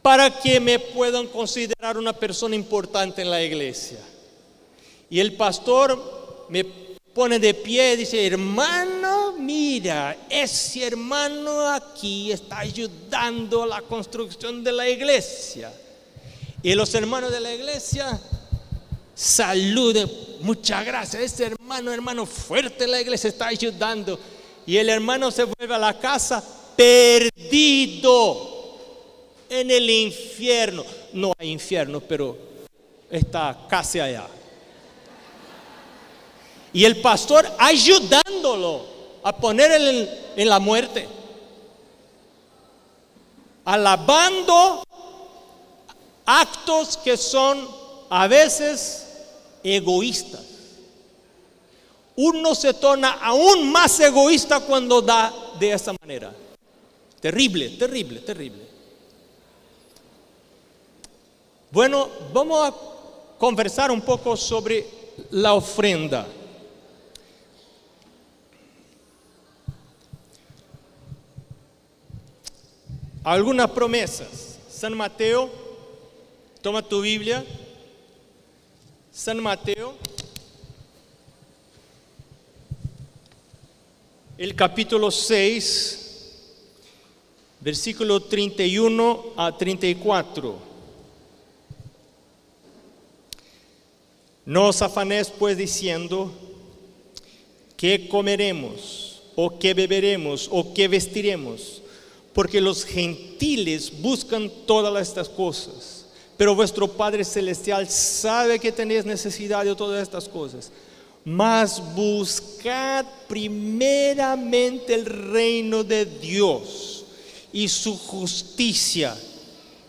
para 0.00 0.30
que 0.40 0.58
me 0.58 0.78
puedan 0.78 1.26
considerar 1.26 1.98
una 1.98 2.14
persona 2.14 2.54
importante 2.54 3.20
en 3.20 3.30
la 3.30 3.42
iglesia. 3.42 3.98
Y 5.08 5.20
el 5.20 5.34
pastor 5.34 6.46
me 6.48 6.64
pone 6.64 7.38
de 7.38 7.54
pie 7.54 7.94
y 7.94 7.96
dice, 7.96 8.26
hermano, 8.26 9.34
mira, 9.38 10.16
ese 10.28 10.86
hermano 10.86 11.68
aquí 11.70 12.30
está 12.30 12.58
ayudando 12.58 13.62
a 13.62 13.66
la 13.66 13.82
construcción 13.82 14.62
de 14.62 14.72
la 14.72 14.88
iglesia. 14.88 15.72
Y 16.62 16.74
los 16.74 16.94
hermanos 16.94 17.32
de 17.32 17.40
la 17.40 17.54
iglesia 17.54 18.20
saluden, 19.14 20.10
muchas 20.40 20.84
gracias, 20.84 21.22
ese 21.22 21.46
hermano, 21.46 21.90
hermano 21.92 22.26
fuerte 22.26 22.84
en 22.84 22.90
la 22.90 23.00
iglesia 23.00 23.28
está 23.28 23.46
ayudando. 23.46 24.20
Y 24.66 24.76
el 24.76 24.90
hermano 24.90 25.30
se 25.30 25.44
vuelve 25.44 25.74
a 25.74 25.78
la 25.78 25.98
casa 25.98 26.44
perdido 26.76 28.56
en 29.48 29.70
el 29.70 29.88
infierno. 29.88 30.84
No 31.12 31.32
hay 31.38 31.50
infierno, 31.50 32.00
pero 32.00 32.36
está 33.10 33.66
casi 33.70 34.00
allá. 34.00 34.26
Y 36.72 36.84
el 36.84 37.00
pastor 37.00 37.46
ayudándolo 37.58 38.84
a 39.22 39.36
poner 39.36 39.72
en, 39.72 40.10
en 40.36 40.48
la 40.48 40.58
muerte. 40.58 41.08
Alabando 43.64 44.84
actos 46.24 46.96
que 46.98 47.16
son 47.16 47.68
a 48.10 48.26
veces 48.26 49.06
egoístas. 49.62 50.42
Uno 52.16 52.54
se 52.54 52.72
torna 52.74 53.12
aún 53.22 53.70
más 53.70 53.98
egoísta 54.00 54.60
cuando 54.60 55.02
da 55.02 55.32
de 55.58 55.72
esa 55.72 55.94
manera. 56.00 56.32
Terrible, 57.20 57.70
terrible, 57.70 58.20
terrible. 58.20 58.66
Bueno, 61.70 62.08
vamos 62.32 62.68
a 62.68 62.74
conversar 63.38 63.90
un 63.90 64.00
poco 64.00 64.36
sobre 64.36 64.86
la 65.30 65.54
ofrenda. 65.54 66.26
Algunas 73.26 73.68
promesas. 73.72 74.56
San 74.70 74.96
Mateo, 74.96 75.50
toma 76.62 76.80
tu 76.80 77.00
Biblia. 77.00 77.44
San 79.10 79.42
Mateo, 79.42 79.96
el 84.38 84.54
capítulo 84.54 85.10
6, 85.10 86.44
versículo 87.60 88.22
31 88.22 89.24
a 89.36 89.56
34. 89.56 90.58
No 94.44 94.68
os 94.68 94.82
afanéis 94.82 95.32
pues 95.36 95.56
diciendo, 95.56 96.32
¿qué 97.76 98.06
comeremos? 98.08 99.22
¿O 99.34 99.58
qué 99.58 99.74
beberemos? 99.74 100.48
¿O 100.52 100.72
qué 100.72 100.86
vestiremos? 100.86 101.82
Porque 102.36 102.60
los 102.60 102.84
gentiles 102.84 103.90
buscan 104.02 104.52
todas 104.66 105.08
estas 105.08 105.26
cosas, 105.26 106.04
pero 106.36 106.54
vuestro 106.54 106.86
Padre 106.86 107.24
Celestial 107.24 107.88
sabe 107.88 108.58
que 108.58 108.70
tenéis 108.70 109.06
necesidad 109.06 109.64
de 109.64 109.74
todas 109.74 110.02
estas 110.02 110.28
cosas. 110.28 110.70
Mas 111.24 111.82
buscad 111.94 113.06
primeramente 113.26 114.92
el 114.92 115.06
reino 115.06 115.82
de 115.82 116.04
Dios 116.04 117.06
y 117.54 117.68
su 117.68 117.96
justicia, 117.96 119.16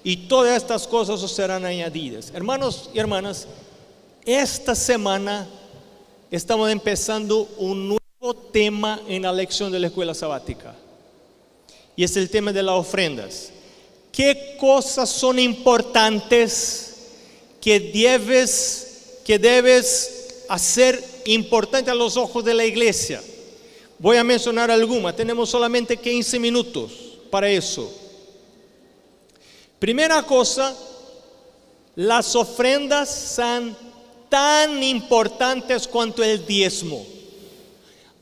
y 0.01 0.15
todas 0.15 0.55
estas 0.55 0.87
cosas 0.87 1.21
os 1.21 1.33
serán 1.33 1.65
añadidas. 1.65 2.31
Hermanos 2.33 2.89
y 2.93 2.99
hermanas, 2.99 3.45
esta 4.23 4.73
semana 4.73 5.49
estamos 6.31 6.71
empezando 6.71 7.49
un 7.57 7.89
nuevo 7.89 8.33
tema 8.53 9.01
en 9.05 9.23
la 9.23 9.33
lección 9.33 9.69
de 9.69 9.81
la 9.81 9.87
escuela 9.87 10.13
sabática 10.13 10.86
y 11.97 12.03
es 12.03 12.15
el 12.15 12.29
tema 12.29 12.53
de 12.53 12.63
las 12.63 12.75
ofrendas. 12.75 13.49
¿Qué 14.11 14.55
cosas 14.59 15.09
son 15.09 15.39
importantes 15.39 16.93
que 17.59 17.79
debes, 17.79 19.17
que 19.25 19.37
debes 19.39 20.43
hacer 20.47 21.03
importante 21.25 21.91
a 21.91 21.95
los 21.95 22.15
ojos 22.15 22.45
de 22.45 22.53
la 22.53 22.65
iglesia? 22.65 23.21
Voy 23.97 24.15
a 24.15 24.23
mencionar 24.23 24.69
algunas, 24.69 25.15
tenemos 25.15 25.49
solamente 25.49 25.97
15 25.97 26.39
minutos 26.39 26.91
para 27.31 27.49
eso. 27.49 27.91
Primera 29.79 30.21
cosa, 30.21 30.77
las 31.95 32.35
ofrendas 32.35 33.09
son 33.09 33.75
tan 34.29 34.83
importantes 34.83 35.87
cuanto 35.87 36.23
el 36.23 36.45
diezmo. 36.45 37.16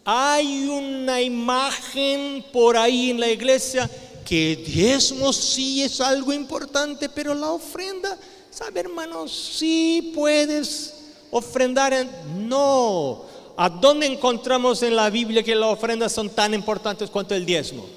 Hay 0.07 0.67
una 0.67 1.19
imagen 1.19 2.45
por 2.53 2.77
ahí 2.77 3.09
en 3.09 3.19
la 3.19 3.27
iglesia 3.27 3.89
que 4.23 4.55
diezmo 4.55 5.33
sí 5.33 5.81
es 5.81 5.99
algo 5.99 6.31
importante, 6.31 7.09
pero 7.09 7.33
la 7.33 7.49
ofrenda, 7.49 8.15
¿sabe 8.51 8.81
hermano? 8.81 9.27
Sí 9.27 10.11
puedes 10.13 10.93
ofrendar. 11.31 12.07
No. 12.37 13.23
¿A 13.57 13.67
dónde 13.67 14.05
encontramos 14.05 14.83
en 14.83 14.95
la 14.95 15.09
Biblia 15.09 15.41
que 15.41 15.55
las 15.55 15.73
ofrendas 15.73 16.11
son 16.11 16.29
tan 16.29 16.53
importantes 16.53 17.09
cuanto 17.09 17.33
el 17.33 17.43
diezmo? 17.43 17.87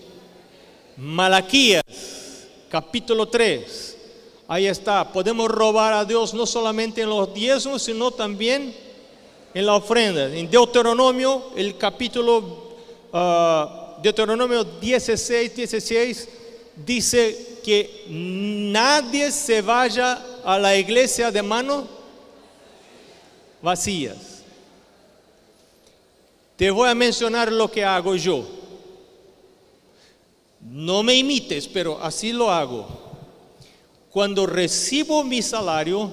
Malaquías, 0.96 1.82
capítulo 2.70 3.28
3. 3.28 3.96
Ahí 4.48 4.66
está. 4.66 5.12
Podemos 5.12 5.50
robar 5.50 5.92
a 5.92 6.06
Dios 6.06 6.32
no 6.32 6.46
solamente 6.46 7.02
en 7.02 7.10
los 7.10 7.34
diezmos, 7.34 7.82
sino 7.82 8.10
también 8.10 8.74
en 9.54 9.66
la 9.66 9.74
ofrenda. 9.74 10.34
En 10.34 10.50
Deuteronomio, 10.50 11.50
el 11.56 11.76
capítulo 11.76 12.76
uh, 13.12 14.00
Deuteronomio 14.02 14.64
16, 14.64 15.54
16, 15.54 16.28
dice 16.76 17.58
que 17.64 18.04
nadie 18.08 19.32
se 19.32 19.60
vaya 19.60 20.24
a 20.44 20.58
la 20.58 20.76
iglesia 20.76 21.30
de 21.30 21.42
manos 21.42 21.84
vacías. 23.60 24.42
Te 26.56 26.70
voy 26.70 26.88
a 26.88 26.94
mencionar 26.94 27.52
lo 27.52 27.70
que 27.70 27.84
hago 27.84 28.16
yo. 28.16 28.44
No 30.60 31.02
me 31.02 31.14
imites, 31.14 31.68
pero 31.68 32.02
así 32.02 32.32
lo 32.32 32.50
hago. 32.50 32.86
Cuando 34.10 34.46
recibo 34.46 35.22
mi 35.22 35.40
salario, 35.40 36.10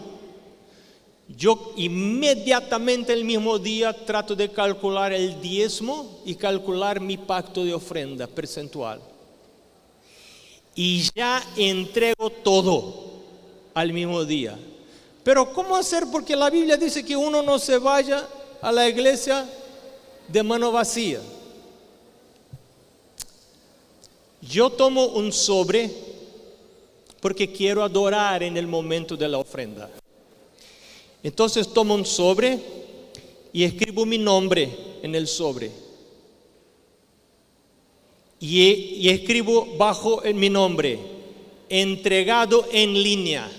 yo 1.28 1.74
inmediatamente 1.76 3.12
el 3.12 3.26
mismo 3.26 3.58
día 3.58 3.94
trato 4.06 4.36
de 4.36 4.52
calcular 4.52 5.12
el 5.12 5.42
diezmo 5.42 6.22
y 6.24 6.36
calcular 6.36 7.00
mi 7.00 7.18
pacto 7.18 7.66
de 7.66 7.74
ofrenda 7.74 8.28
percentual. 8.28 9.02
Y 10.76 11.10
ya 11.16 11.44
entrego 11.58 12.30
todo 12.30 13.06
al 13.74 13.92
mismo 13.92 14.24
día. 14.24 14.58
Pero 15.24 15.52
¿cómo 15.52 15.76
hacer? 15.76 16.06
Porque 16.12 16.36
la 16.36 16.52
Biblia 16.52 16.78
dice 16.78 17.04
que 17.04 17.16
uno 17.16 17.42
no 17.42 17.58
se 17.58 17.80
vaya 17.80 18.28
a 18.62 18.72
la 18.72 18.88
iglesia 18.88 19.50
de 20.28 20.44
mano 20.44 20.72
vacía. 20.72 21.20
Yo 24.42 24.70
tomo 24.70 25.06
un 25.06 25.32
sobre 25.32 25.90
porque 27.20 27.52
quiero 27.52 27.84
adorar 27.84 28.44
en 28.44 28.58
el 28.58 28.68
momento 28.68 29.18
de 29.18 29.28
la 29.28 29.40
ofrenda. 29.40 29.90
Entonces 31.26 31.74
tomo 31.74 31.96
un 31.96 32.06
sobre 32.06 32.60
y 33.52 33.64
escribo 33.64 34.06
mi 34.06 34.20
nombre 34.20 34.70
en 35.02 35.16
el 35.16 35.28
sobre. 35.28 35.72
Y, 38.40 38.62
y 38.62 39.10
escribo 39.10 39.76
bajo 39.76 40.24
en 40.24 40.38
mi 40.38 40.52
nombre, 40.52 41.00
entregado 41.68 42.68
en 42.72 42.94
línea. 42.94 43.52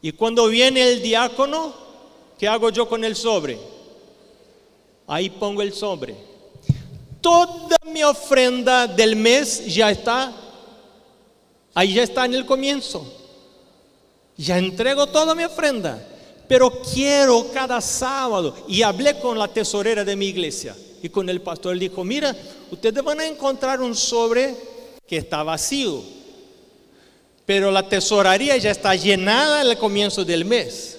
Y 0.00 0.12
cuando 0.12 0.48
viene 0.48 0.92
el 0.92 1.02
diácono, 1.02 1.74
¿qué 2.38 2.48
hago 2.48 2.70
yo 2.70 2.88
con 2.88 3.04
el 3.04 3.14
sobre? 3.14 3.58
Ahí 5.06 5.28
pongo 5.28 5.60
el 5.60 5.74
sobre. 5.74 6.16
Toda 7.20 7.76
mi 7.84 8.02
ofrenda 8.02 8.86
del 8.86 9.14
mes 9.14 9.74
ya 9.74 9.90
está, 9.90 10.34
ahí 11.74 11.92
ya 11.92 12.02
está 12.02 12.24
en 12.24 12.32
el 12.32 12.46
comienzo. 12.46 13.17
Ya 14.38 14.56
entrego 14.56 15.08
toda 15.08 15.34
mi 15.34 15.42
ofrenda, 15.42 16.00
pero 16.46 16.70
quiero 16.94 17.50
cada 17.52 17.80
sábado. 17.80 18.54
Y 18.68 18.82
hablé 18.82 19.18
con 19.18 19.36
la 19.36 19.48
tesorera 19.48 20.04
de 20.04 20.14
mi 20.14 20.26
iglesia 20.26 20.76
y 21.02 21.08
con 21.08 21.28
el 21.28 21.40
pastor. 21.40 21.76
Dijo, 21.76 22.04
mira, 22.04 22.34
ustedes 22.70 23.02
van 23.02 23.20
a 23.20 23.26
encontrar 23.26 23.80
un 23.80 23.96
sobre 23.96 24.54
que 25.08 25.16
está 25.16 25.42
vacío, 25.42 26.04
pero 27.44 27.72
la 27.72 27.88
tesorería 27.88 28.56
ya 28.58 28.70
está 28.70 28.94
llenada 28.94 29.60
al 29.60 29.76
comienzo 29.76 30.24
del 30.24 30.44
mes. 30.44 30.96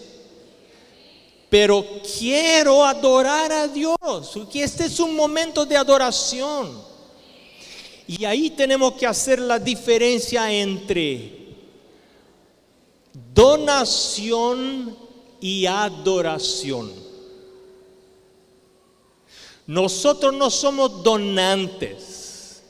Pero 1.49 1.85
quiero 2.19 2.83
adorar 2.83 3.51
a 3.53 3.67
Dios, 3.69 3.97
que 4.51 4.63
este 4.63 4.85
es 4.85 4.99
un 4.99 5.15
momento 5.15 5.65
de 5.65 5.77
adoración. 5.77 6.77
Y 8.05 8.25
ahí 8.25 8.49
tenemos 8.49 8.93
que 8.95 9.07
hacer 9.07 9.39
la 9.39 9.57
diferencia 9.59 10.51
entre 10.51 11.38
donación 13.13 14.97
y 15.39 15.65
adoración. 15.65 16.91
Nosotros 19.67 20.33
no 20.33 20.49
somos 20.49 21.03
donantes. 21.03 22.63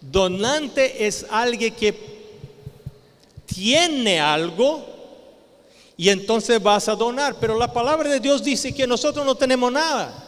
Donante 0.00 1.06
es 1.06 1.26
alguien 1.30 1.74
que 1.74 1.94
tiene 3.44 4.20
algo 4.20 4.84
y 5.96 6.08
entonces 6.08 6.62
vas 6.62 6.88
a 6.88 6.94
donar. 6.94 7.36
Pero 7.40 7.58
la 7.58 7.72
palabra 7.72 8.08
de 8.08 8.20
Dios 8.20 8.42
dice 8.42 8.74
que 8.74 8.86
nosotros 8.86 9.24
no 9.24 9.34
tenemos 9.34 9.70
nada. 9.70 10.24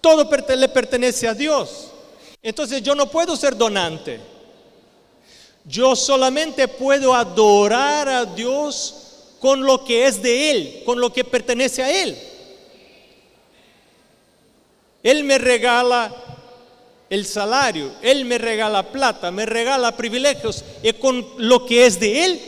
Todo 0.00 0.28
le 0.56 0.68
pertenece 0.68 1.26
a 1.28 1.34
Dios. 1.34 1.88
Entonces 2.42 2.82
yo 2.82 2.94
no 2.94 3.10
puedo 3.10 3.36
ser 3.36 3.56
donante. 3.56 4.20
Yo 5.68 5.96
solamente 5.96 6.68
puedo 6.68 7.12
adorar 7.14 8.08
a 8.08 8.24
Dios 8.24 8.94
con 9.40 9.64
lo 9.64 9.84
que 9.84 10.06
es 10.06 10.22
de 10.22 10.50
Él, 10.50 10.82
con 10.84 11.00
lo 11.00 11.12
que 11.12 11.24
pertenece 11.24 11.82
a 11.82 12.02
Él. 12.02 12.16
Él 15.02 15.24
me 15.24 15.38
regala 15.38 16.14
el 17.10 17.26
salario, 17.26 17.92
Él 18.02 18.24
me 18.24 18.38
regala 18.38 18.90
plata, 18.90 19.30
me 19.30 19.46
regala 19.46 19.96
privilegios 19.96 20.64
y 20.82 20.92
con 20.94 21.26
lo 21.38 21.66
que 21.66 21.86
es 21.86 22.00
de 22.00 22.24
Él, 22.24 22.40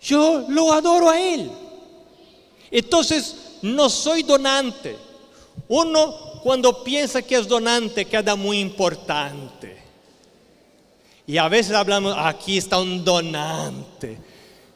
yo 0.00 0.44
lo 0.48 0.72
adoro 0.72 1.10
a 1.10 1.20
Él. 1.20 1.50
Entonces, 2.70 3.36
no 3.62 3.88
soy 3.88 4.22
donante. 4.24 4.96
Uno 5.68 6.40
cuando 6.42 6.82
piensa 6.82 7.22
que 7.22 7.36
es 7.36 7.46
donante 7.46 8.04
queda 8.04 8.34
muy 8.34 8.58
importante. 8.58 9.71
Y 11.32 11.38
a 11.38 11.48
veces 11.48 11.72
hablamos, 11.72 12.14
aquí 12.18 12.58
está 12.58 12.78
un 12.78 13.02
donante. 13.02 14.18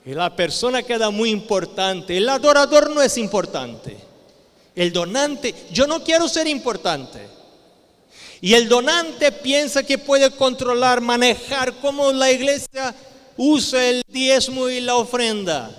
Y 0.06 0.14
la 0.14 0.34
persona 0.34 0.82
queda 0.82 1.10
muy 1.10 1.28
importante. 1.28 2.16
El 2.16 2.26
adorador 2.30 2.88
no 2.88 3.02
es 3.02 3.18
importante. 3.18 3.94
El 4.74 4.90
donante, 4.90 5.54
yo 5.70 5.86
no 5.86 6.02
quiero 6.02 6.26
ser 6.30 6.46
importante. 6.46 7.28
Y 8.40 8.54
el 8.54 8.70
donante 8.70 9.32
piensa 9.32 9.82
que 9.82 9.98
puede 9.98 10.30
controlar, 10.30 11.02
manejar 11.02 11.74
cómo 11.74 12.10
la 12.10 12.32
iglesia 12.32 12.94
usa 13.36 13.90
el 13.90 14.02
diezmo 14.08 14.70
y 14.70 14.80
la 14.80 14.96
ofrenda. 14.96 15.70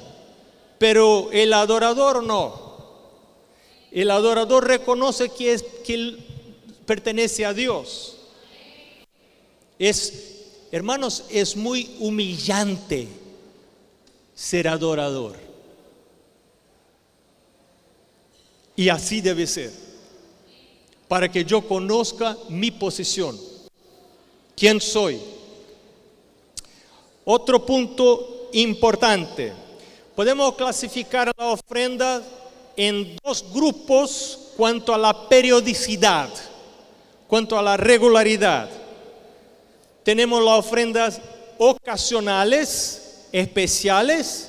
Pero 0.78 1.30
el 1.32 1.54
adorador 1.54 2.22
no. 2.22 2.78
El 3.92 4.12
adorador 4.12 4.68
reconoce 4.68 5.30
que, 5.30 5.54
es, 5.54 5.66
que 5.84 6.18
pertenece 6.86 7.48
a 7.48 7.54
Dios. 7.56 8.18
Es 9.80 10.37
Hermanos, 10.72 11.24
es 11.30 11.56
muy 11.56 11.96
humillante 12.00 13.08
ser 14.36 14.68
adorador. 14.68 15.38
Y 18.76 18.90
así 18.90 19.22
debe 19.22 19.48
ser. 19.48 19.72
Para 21.08 21.32
que 21.32 21.46
yo 21.46 21.66
conozca 21.66 22.38
mi 22.50 22.70
posición. 22.70 23.40
¿Quién 24.56 24.82
soy? 24.82 25.20
Otro 27.24 27.66
punto 27.66 28.50
importante. 28.52 29.54
Podemos 30.16 30.56
clasificar 30.56 31.32
la 31.38 31.48
ofrenda 31.48 32.22
en 32.76 33.16
dos 33.24 33.46
grupos 33.54 34.52
cuanto 34.58 34.94
a 34.94 34.98
la 34.98 35.30
periodicidad, 35.30 36.30
cuanto 37.28 37.58
a 37.58 37.62
la 37.62 37.78
regularidad 37.78 38.87
tenemos 40.08 40.42
las 40.42 40.60
ofrendas 40.60 41.20
ocasionales, 41.58 43.28
especiales, 43.30 44.48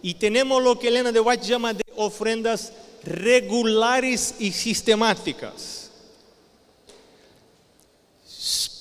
y 0.00 0.14
tenemos 0.14 0.62
lo 0.62 0.78
que 0.78 0.88
Elena 0.88 1.12
de 1.12 1.20
White 1.20 1.46
llama 1.46 1.74
de 1.74 1.84
ofrendas 1.96 2.72
regulares 3.04 4.36
y 4.38 4.50
sistemáticas. 4.52 5.90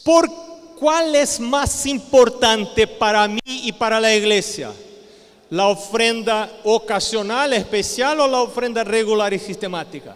¿Por 0.06 0.32
cuál 0.80 1.16
es 1.16 1.38
más 1.38 1.86
importante 1.86 2.88
para 2.88 3.28
mí 3.28 3.42
y 3.46 3.74
para 3.74 4.00
la 4.00 4.16
iglesia? 4.16 4.72
¿La 5.50 5.68
ofrenda 5.68 6.50
ocasional, 6.64 7.52
especial 7.52 8.22
o 8.22 8.28
la 8.30 8.42
ofrenda 8.42 8.86
regular 8.86 9.34
y 9.34 9.40
sistemática? 9.40 10.16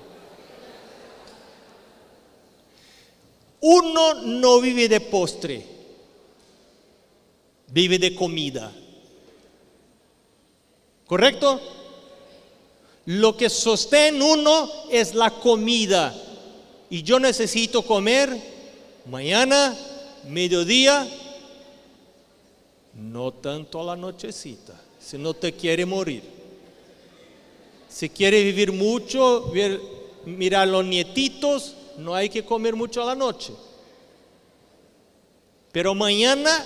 Uno 3.60 4.14
no 4.14 4.62
vive 4.62 4.88
de 4.88 5.02
postre 5.02 5.79
vive 7.72 8.00
de 8.00 8.16
comida. 8.16 8.72
¿Correcto? 11.06 11.60
Lo 13.06 13.36
que 13.36 13.50
sostiene 13.50 14.22
uno 14.22 14.70
es 14.92 15.16
la 15.16 15.32
comida. 15.32 16.16
Y 16.90 17.04
yo 17.04 17.20
necesito 17.20 17.82
comer 17.84 18.30
mañana, 19.06 19.76
mediodía, 20.28 21.08
no 22.94 23.32
tanto 23.34 23.82
a 23.82 23.86
la 23.86 23.96
nochecita, 23.96 24.80
si 25.00 25.18
no 25.18 25.34
te 25.34 25.54
quiere 25.54 25.86
morir. 25.86 26.24
Si 27.90 28.10
quiere 28.10 28.44
vivir 28.44 28.72
mucho, 28.72 29.50
ver, 29.52 29.82
mirar 30.26 30.68
los 30.68 30.86
nietitos, 30.86 31.76
no 31.98 32.14
hay 32.14 32.30
que 32.30 32.46
comer 32.46 32.76
mucho 32.76 33.02
a 33.02 33.06
la 33.06 33.16
noche. 33.16 33.54
Pero 35.72 35.96
mañana 35.96 36.66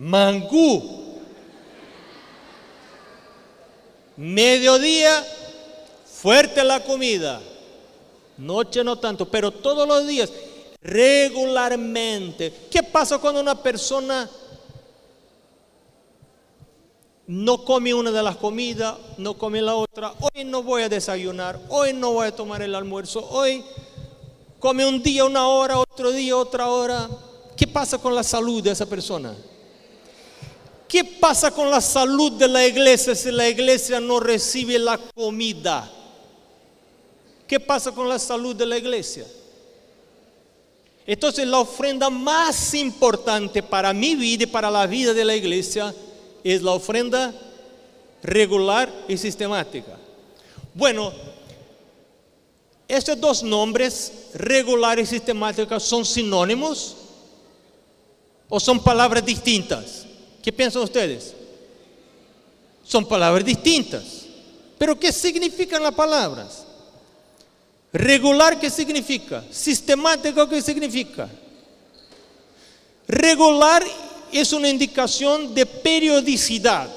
mangú. 0.00 0.82
Mediodía, 4.16 5.24
fuerte 6.06 6.64
la 6.64 6.82
comida. 6.82 7.40
Noche 8.38 8.82
no 8.82 8.98
tanto, 8.98 9.30
pero 9.30 9.50
todos 9.50 9.86
los 9.86 10.06
días, 10.06 10.32
regularmente. 10.80 12.52
¿Qué 12.70 12.82
pasa 12.82 13.18
cuando 13.18 13.40
una 13.40 13.62
persona 13.62 14.28
no 17.26 17.64
come 17.64 17.92
una 17.92 18.10
de 18.10 18.22
las 18.22 18.36
comidas, 18.36 18.96
no 19.18 19.34
come 19.36 19.60
la 19.60 19.74
otra? 19.74 20.14
Hoy 20.20 20.44
no 20.44 20.62
voy 20.62 20.82
a 20.82 20.88
desayunar, 20.88 21.60
hoy 21.68 21.92
no 21.92 22.12
voy 22.12 22.28
a 22.28 22.34
tomar 22.34 22.62
el 22.62 22.74
almuerzo, 22.74 23.26
hoy 23.30 23.62
come 24.58 24.86
un 24.86 25.02
día 25.02 25.26
una 25.26 25.46
hora, 25.48 25.78
otro 25.78 26.10
día 26.10 26.36
otra 26.36 26.68
hora. 26.68 27.08
¿Qué 27.54 27.66
pasa 27.66 27.98
con 27.98 28.14
la 28.14 28.22
salud 28.22 28.62
de 28.62 28.70
esa 28.70 28.86
persona? 28.86 29.34
¿Qué 30.90 31.04
pasa 31.04 31.52
con 31.52 31.70
la 31.70 31.80
salud 31.80 32.32
de 32.32 32.48
la 32.48 32.66
iglesia 32.66 33.14
si 33.14 33.30
la 33.30 33.48
iglesia 33.48 34.00
no 34.00 34.18
recibe 34.18 34.76
la 34.76 34.98
comida? 34.98 35.88
¿Qué 37.46 37.60
pasa 37.60 37.92
con 37.92 38.08
la 38.08 38.18
salud 38.18 38.56
de 38.56 38.66
la 38.66 38.76
iglesia? 38.76 39.24
Entonces 41.06 41.46
la 41.46 41.60
ofrenda 41.60 42.10
más 42.10 42.74
importante 42.74 43.62
para 43.62 43.92
mi 43.92 44.16
vida 44.16 44.42
y 44.42 44.46
para 44.48 44.68
la 44.68 44.84
vida 44.88 45.14
de 45.14 45.24
la 45.24 45.36
iglesia 45.36 45.94
es 46.42 46.60
la 46.60 46.72
ofrenda 46.72 47.32
regular 48.24 48.92
y 49.06 49.16
sistemática. 49.16 49.96
Bueno, 50.74 51.12
estos 52.88 53.20
dos 53.20 53.44
nombres, 53.44 54.12
regular 54.34 54.98
y 54.98 55.06
sistemática, 55.06 55.78
son 55.78 56.04
sinónimos 56.04 56.96
o 58.48 58.58
son 58.58 58.82
palabras 58.82 59.24
distintas. 59.24 60.09
¿Qué 60.42 60.52
piensan 60.52 60.82
ustedes? 60.82 61.34
Son 62.84 63.06
palabras 63.06 63.44
distintas. 63.44 64.26
Pero 64.78 64.98
¿qué 64.98 65.12
significan 65.12 65.82
las 65.82 65.94
palabras? 65.94 66.64
Regular, 67.92 68.58
¿qué 68.58 68.70
significa? 68.70 69.44
Sistemático, 69.50 70.48
¿qué 70.48 70.62
significa? 70.62 71.28
Regular 73.06 73.84
es 74.32 74.52
una 74.52 74.68
indicación 74.68 75.54
de 75.54 75.66
periodicidad. 75.66 76.88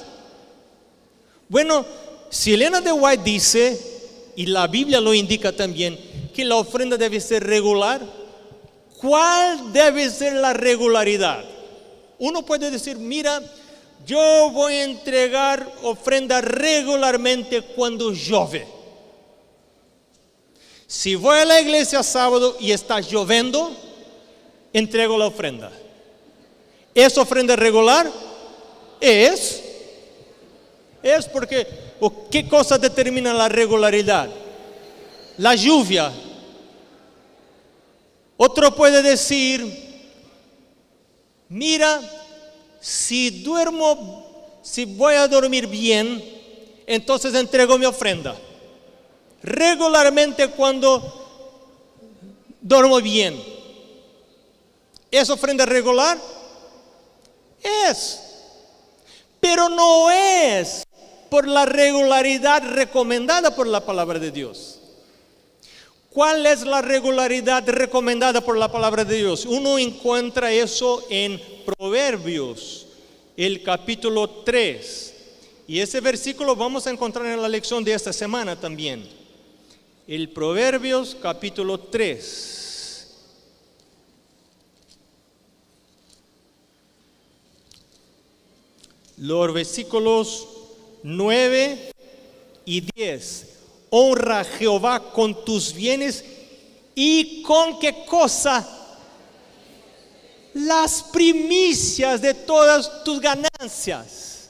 Bueno, 1.50 1.86
si 2.30 2.54
Elena 2.54 2.80
de 2.80 2.92
White 2.92 3.24
dice, 3.24 3.80
y 4.36 4.46
la 4.46 4.68
Biblia 4.68 5.02
lo 5.02 5.14
indica 5.14 5.52
también, 5.52 6.00
que 6.34 6.46
la 6.46 6.56
ofrenda 6.56 6.98
debe 6.98 7.20
ser 7.20 7.44
regular, 7.44 8.02
¿cuál 8.98 9.74
debe 9.74 10.10
ser 10.10 10.34
la 10.34 10.54
regularidad? 10.54 11.44
Uno 12.20 12.46
puede 12.46 12.72
decir, 12.72 12.98
mira, 12.98 13.42
yo 14.06 14.50
voy 14.52 14.74
a 14.74 14.84
entregar 14.84 15.72
ofrenda 15.84 16.42
regularmente 16.42 17.62
cuando 17.62 18.12
llueve. 18.12 18.68
Si 20.88 21.16
voy 21.16 21.40
a 21.40 21.46
la 21.46 21.62
iglesia 21.62 22.04
sábado 22.04 22.56
y 22.60 22.72
está 22.72 23.00
lloviendo, 23.00 23.76
entrego 24.74 25.18
la 25.18 25.28
ofrenda. 25.28 25.72
¿Es 26.94 27.18
ofrenda 27.18 27.56
regular? 27.56 28.12
Es. 29.00 29.64
Es 31.02 31.26
porque, 31.28 31.68
¿qué 32.30 32.48
cosa 32.48 32.78
determina 32.78 33.34
la 33.34 33.50
regularidad? 33.50 34.30
La 35.38 35.56
lluvia. 35.56 36.12
Otro 38.38 38.76
puede 38.76 39.02
decir, 39.02 39.83
mira, 41.54 42.02
si 42.82 43.44
duermo, 43.44 44.60
si 44.64 44.86
voy 44.86 45.16
a 45.16 45.28
dormir 45.28 45.68
bien, 45.68 46.24
entonces 46.88 47.34
entrego 47.36 47.78
mi 47.78 47.86
ofrenda. 47.86 48.36
Regularmente 49.42 50.50
cuando 50.50 51.22
duermo 52.60 53.00
bien. 53.02 53.42
¿Es 55.12 55.30
ofrenda 55.30 55.66
regular? 55.66 56.18
Es. 57.88 58.20
Pero 59.40 59.70
no 59.70 60.10
es 60.10 60.84
por 61.30 61.48
la 61.48 61.66
regularidad 61.66 62.64
recomendada 62.64 63.56
por 63.56 63.68
la 63.68 63.86
palabra 63.86 64.18
de 64.18 64.32
Dios. 64.32 64.80
¿Cuál 66.14 66.46
es 66.46 66.62
la 66.62 66.84
regularidad 66.84 67.68
recomendada 67.68 68.40
por 68.40 68.56
la 68.56 68.72
palabra 68.72 69.04
de 69.04 69.18
Dios? 69.18 69.48
Uno 69.48 69.80
encuentra 69.80 70.54
eso 70.54 71.04
en 71.10 71.42
Proverbios, 71.66 72.86
el 73.36 73.64
capítulo 73.64 74.30
3. 74.30 75.14
Y 75.68 75.80
ese 75.80 76.02
versículo 76.02 76.56
vamos 76.56 76.86
a 76.86 76.92
encontrar 76.92 77.26
en 77.26 77.42
la 77.42 77.50
lección 77.50 77.84
de 77.84 77.96
esta 77.96 78.14
semana 78.14 78.56
también. 78.56 79.10
El 80.08 80.30
Proverbios 80.30 81.18
capítulo 81.20 81.80
3. 81.80 83.08
Los 89.18 89.52
versículos 89.52 90.48
9 91.02 91.92
y 92.66 92.82
10 92.82 93.53
honra 93.96 94.40
a 94.40 94.44
Jehová 94.44 95.12
con 95.12 95.46
tus 95.46 95.72
bienes 95.72 96.26
y 96.96 97.44
con 97.44 97.78
qué 97.78 98.06
cosa? 98.06 98.68
Las 100.56 101.04
primicias 101.04 102.20
de 102.20 102.34
todas 102.34 103.04
tus 103.04 103.20
ganancias. 103.20 104.50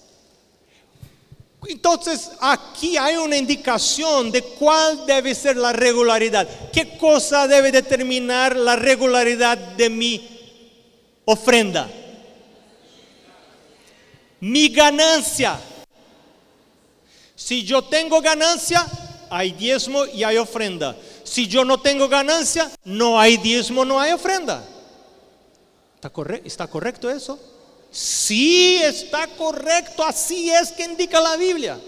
Entonces 1.68 2.32
aquí 2.40 2.96
hay 2.96 3.18
una 3.18 3.36
indicación 3.36 4.32
de 4.32 4.42
cuál 4.42 5.06
debe 5.06 5.36
ser 5.36 5.58
la 5.58 5.74
regularidad. 5.74 6.48
¿Qué 6.72 6.98
cosa 6.98 7.46
debe 7.46 7.74
determinar 7.74 8.56
la 8.56 8.78
regularidad 8.78 9.58
de 9.58 9.90
mi 9.90 10.26
ofrenda? 11.26 11.90
Mi 14.40 14.70
ganancia. 14.70 15.60
Si 17.36 17.66
yo 17.66 17.84
tengo 17.84 18.22
ganancia, 18.22 18.88
hay 19.34 19.52
diezmo 19.52 20.06
y 20.06 20.24
hay 20.24 20.38
ofrenda. 20.38 20.96
Si 21.24 21.48
yo 21.48 21.66
no 21.66 21.80
tengo 21.80 22.08
ganancia, 22.08 22.70
no 22.84 23.20
hay 23.20 23.38
diezmo, 23.38 23.84
no 23.84 24.00
hay 24.00 24.12
ofrenda. 24.12 24.64
¿Está, 26.44 26.68
correcto 26.68 27.10
eso? 27.10 27.40
Sí, 27.90 28.80
está 28.84 29.26
correcto. 29.28 30.04
Así 30.04 30.52
es 30.52 30.72
que 30.72 30.84
indica 30.84 31.20
la 31.20 31.36
Biblia. 31.36 31.80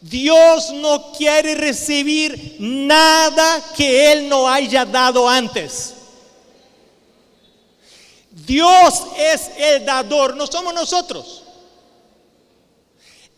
Dios 0.00 0.72
no 0.72 1.12
quiere 1.12 1.54
recibir 1.54 2.56
nada 2.58 3.62
que 3.76 4.12
Él 4.12 4.28
no 4.30 4.48
haya 4.48 4.86
dado 4.86 5.28
antes. 5.28 5.94
Dios 8.30 9.02
es 9.18 9.50
el 9.58 9.84
dador, 9.84 10.36
no 10.36 10.46
somos 10.46 10.72
nosotros. 10.72 11.42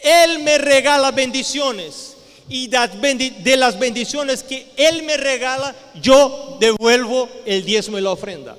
Él 0.02 0.40
me 0.40 0.58
regala 0.58 1.10
bendiciones 1.10 2.16
y 2.48 2.66
de 2.66 3.56
las 3.56 3.78
bendiciones 3.78 4.42
que 4.42 4.66
Él 4.76 5.04
me 5.04 5.16
regala, 5.16 5.74
yo 6.02 6.56
devuelvo 6.60 7.28
el 7.46 7.64
diezmo 7.64 7.96
y 7.96 8.00
la 8.00 8.10
ofrenda. 8.10 8.56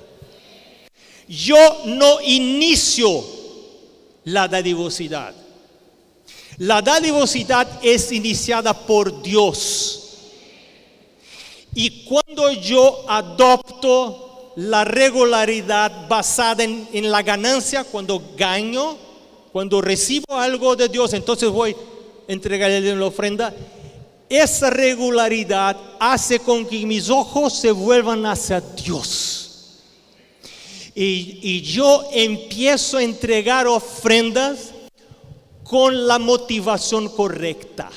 Yo 1.28 1.82
no 1.84 2.20
inicio 2.22 3.22
la 4.24 4.48
dadivosidad. 4.48 5.34
La 6.58 6.80
dadivosidad 6.80 7.66
es 7.82 8.10
iniciada 8.12 8.72
por 8.72 9.22
Dios. 9.22 9.98
Y 11.74 12.04
cuando 12.04 12.50
yo 12.52 13.04
adopto 13.08 14.52
la 14.56 14.84
regularidad 14.84 16.08
basada 16.08 16.64
en, 16.64 16.88
en 16.92 17.10
la 17.10 17.22
ganancia, 17.22 17.84
cuando 17.84 18.22
gano, 18.36 18.96
cuando 19.52 19.82
recibo 19.82 20.34
algo 20.34 20.74
de 20.74 20.88
Dios, 20.88 21.12
entonces 21.12 21.50
voy 21.50 21.72
a 21.72 22.32
entregarle 22.32 22.96
la 22.96 23.06
ofrenda. 23.06 23.54
Esa 24.28 24.70
regularidad 24.70 25.76
hace 26.00 26.38
con 26.38 26.64
que 26.66 26.86
mis 26.86 27.10
ojos 27.10 27.52
se 27.58 27.70
vuelvan 27.70 28.24
hacia 28.24 28.62
Dios. 28.62 29.80
Y, 30.94 31.38
y 31.42 31.60
yo 31.60 32.04
empiezo 32.12 32.96
a 32.96 33.02
entregar 33.02 33.66
ofrendas 33.66 34.70
con 35.64 36.06
la 36.06 36.18
motivación 36.18 37.10
correcta, 37.10 37.90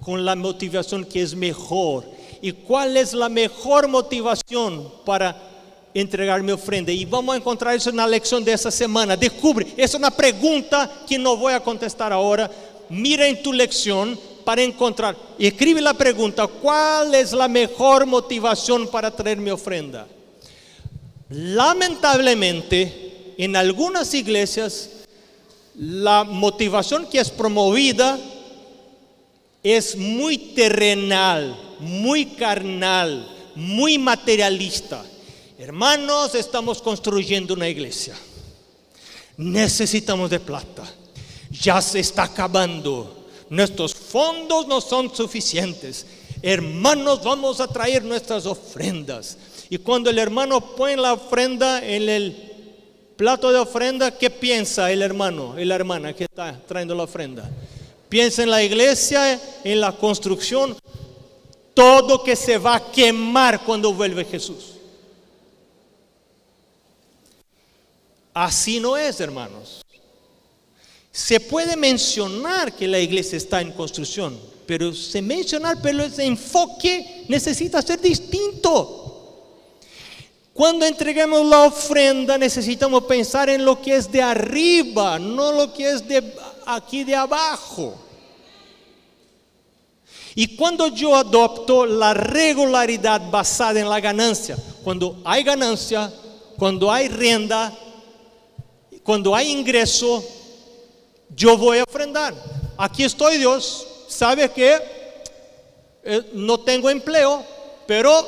con 0.00 0.24
la 0.24 0.34
motivación 0.34 1.04
que 1.04 1.20
es 1.20 1.34
mejor. 1.34 2.06
¿Y 2.40 2.52
cuál 2.52 2.96
es 2.96 3.12
la 3.12 3.28
mejor 3.28 3.86
motivación 3.86 4.90
para 5.04 5.51
entregar 5.94 6.42
mi 6.42 6.52
ofrenda. 6.52 6.92
Y 6.92 7.04
vamos 7.04 7.34
a 7.34 7.38
encontrar 7.38 7.78
la 7.92 8.06
lección 8.06 8.44
de 8.44 8.52
esta 8.52 8.70
semana. 8.70 9.16
Descubre, 9.16 9.66
es 9.76 9.94
una 9.94 10.10
pregunta 10.10 10.90
que 11.06 11.18
no 11.18 11.36
voy 11.36 11.52
a 11.52 11.60
contestar 11.60 12.12
ahora. 12.12 12.50
Mira 12.88 13.26
en 13.26 13.42
tu 13.42 13.52
lección 13.52 14.18
para 14.44 14.62
encontrar. 14.62 15.16
Escribe 15.38 15.80
la 15.80 15.94
pregunta, 15.94 16.46
¿cuál 16.46 17.14
es 17.14 17.32
la 17.32 17.48
mejor 17.48 18.06
motivación 18.06 18.88
para 18.88 19.10
traer 19.10 19.38
mi 19.38 19.50
ofrenda? 19.50 20.06
Lamentablemente, 21.28 23.34
en 23.38 23.56
algunas 23.56 24.12
iglesias, 24.14 24.90
la 25.74 26.24
motivación 26.24 27.06
que 27.06 27.18
es 27.18 27.30
promovida 27.30 28.18
es 29.62 29.96
muy 29.96 30.36
terrenal, 30.36 31.56
muy 31.78 32.26
carnal, 32.26 33.26
muy 33.54 33.96
materialista. 33.96 35.02
Hermanos, 35.58 36.34
estamos 36.34 36.80
construyendo 36.80 37.54
una 37.54 37.68
iglesia. 37.68 38.14
Necesitamos 39.36 40.30
de 40.30 40.40
plata. 40.40 40.82
Ya 41.50 41.80
se 41.80 42.00
está 42.00 42.24
acabando. 42.24 43.26
Nuestros 43.50 43.94
fondos 43.94 44.66
no 44.66 44.80
son 44.80 45.14
suficientes. 45.14 46.06
Hermanos, 46.40 47.22
vamos 47.22 47.60
a 47.60 47.68
traer 47.68 48.02
nuestras 48.02 48.46
ofrendas. 48.46 49.36
Y 49.68 49.78
cuando 49.78 50.10
el 50.10 50.18
hermano 50.18 50.74
pone 50.74 50.96
la 50.96 51.12
ofrenda 51.12 51.84
en 51.86 52.08
el 52.08 52.52
plato 53.16 53.52
de 53.52 53.58
ofrenda, 53.58 54.16
¿qué 54.16 54.30
piensa 54.30 54.90
el 54.90 55.02
hermano 55.02 55.58
y 55.58 55.64
la 55.64 55.76
hermana 55.76 56.14
que 56.14 56.24
está 56.24 56.58
trayendo 56.66 56.94
la 56.94 57.04
ofrenda? 57.04 57.48
Piensa 58.08 58.42
en 58.42 58.50
la 58.50 58.62
iglesia, 58.62 59.40
en 59.64 59.80
la 59.80 59.92
construcción, 59.92 60.76
todo 61.74 62.22
que 62.22 62.36
se 62.36 62.58
va 62.58 62.76
a 62.76 62.90
quemar 62.90 63.64
cuando 63.64 63.92
vuelve 63.92 64.24
Jesús. 64.24 64.71
Así 68.34 68.80
no 68.80 68.96
es, 68.96 69.20
hermanos. 69.20 69.82
Se 71.10 71.38
puede 71.40 71.76
mencionar 71.76 72.72
que 72.74 72.88
la 72.88 72.98
iglesia 72.98 73.36
está 73.36 73.60
en 73.60 73.72
construcción, 73.72 74.38
pero 74.66 74.94
se 74.94 75.20
mencionar, 75.20 75.76
pero 75.82 76.02
ese 76.02 76.24
enfoque 76.24 77.24
necesita 77.28 77.82
ser 77.82 78.00
distinto. 78.00 79.02
Cuando 80.54 80.84
entreguemos 80.84 81.46
la 81.46 81.64
ofrenda 81.64 82.36
necesitamos 82.36 83.04
pensar 83.04 83.48
en 83.48 83.64
lo 83.64 83.80
que 83.80 83.96
es 83.96 84.10
de 84.10 84.22
arriba, 84.22 85.18
no 85.18 85.52
lo 85.52 85.72
que 85.72 85.90
es 85.90 86.06
de 86.06 86.34
aquí 86.66 87.04
de 87.04 87.16
abajo. 87.16 87.94
Y 90.34 90.56
cuando 90.56 90.88
yo 90.88 91.14
adopto 91.14 91.84
la 91.84 92.14
regularidad 92.14 93.30
basada 93.30 93.80
en 93.80 93.88
la 93.88 94.00
ganancia, 94.00 94.56
cuando 94.82 95.20
hay 95.24 95.42
ganancia, 95.42 96.10
cuando 96.56 96.90
hay 96.90 97.08
renta, 97.08 97.72
cuando 99.02 99.34
hay 99.34 99.50
ingreso, 99.50 100.24
yo 101.34 101.56
voy 101.56 101.78
a 101.78 101.84
ofrendar. 101.84 102.34
Aquí 102.76 103.04
estoy 103.04 103.38
Dios, 103.38 103.86
sabe 104.08 104.50
que 104.50 104.78
eh, 106.04 106.30
no 106.32 106.60
tengo 106.60 106.90
empleo, 106.90 107.44
pero 107.86 108.26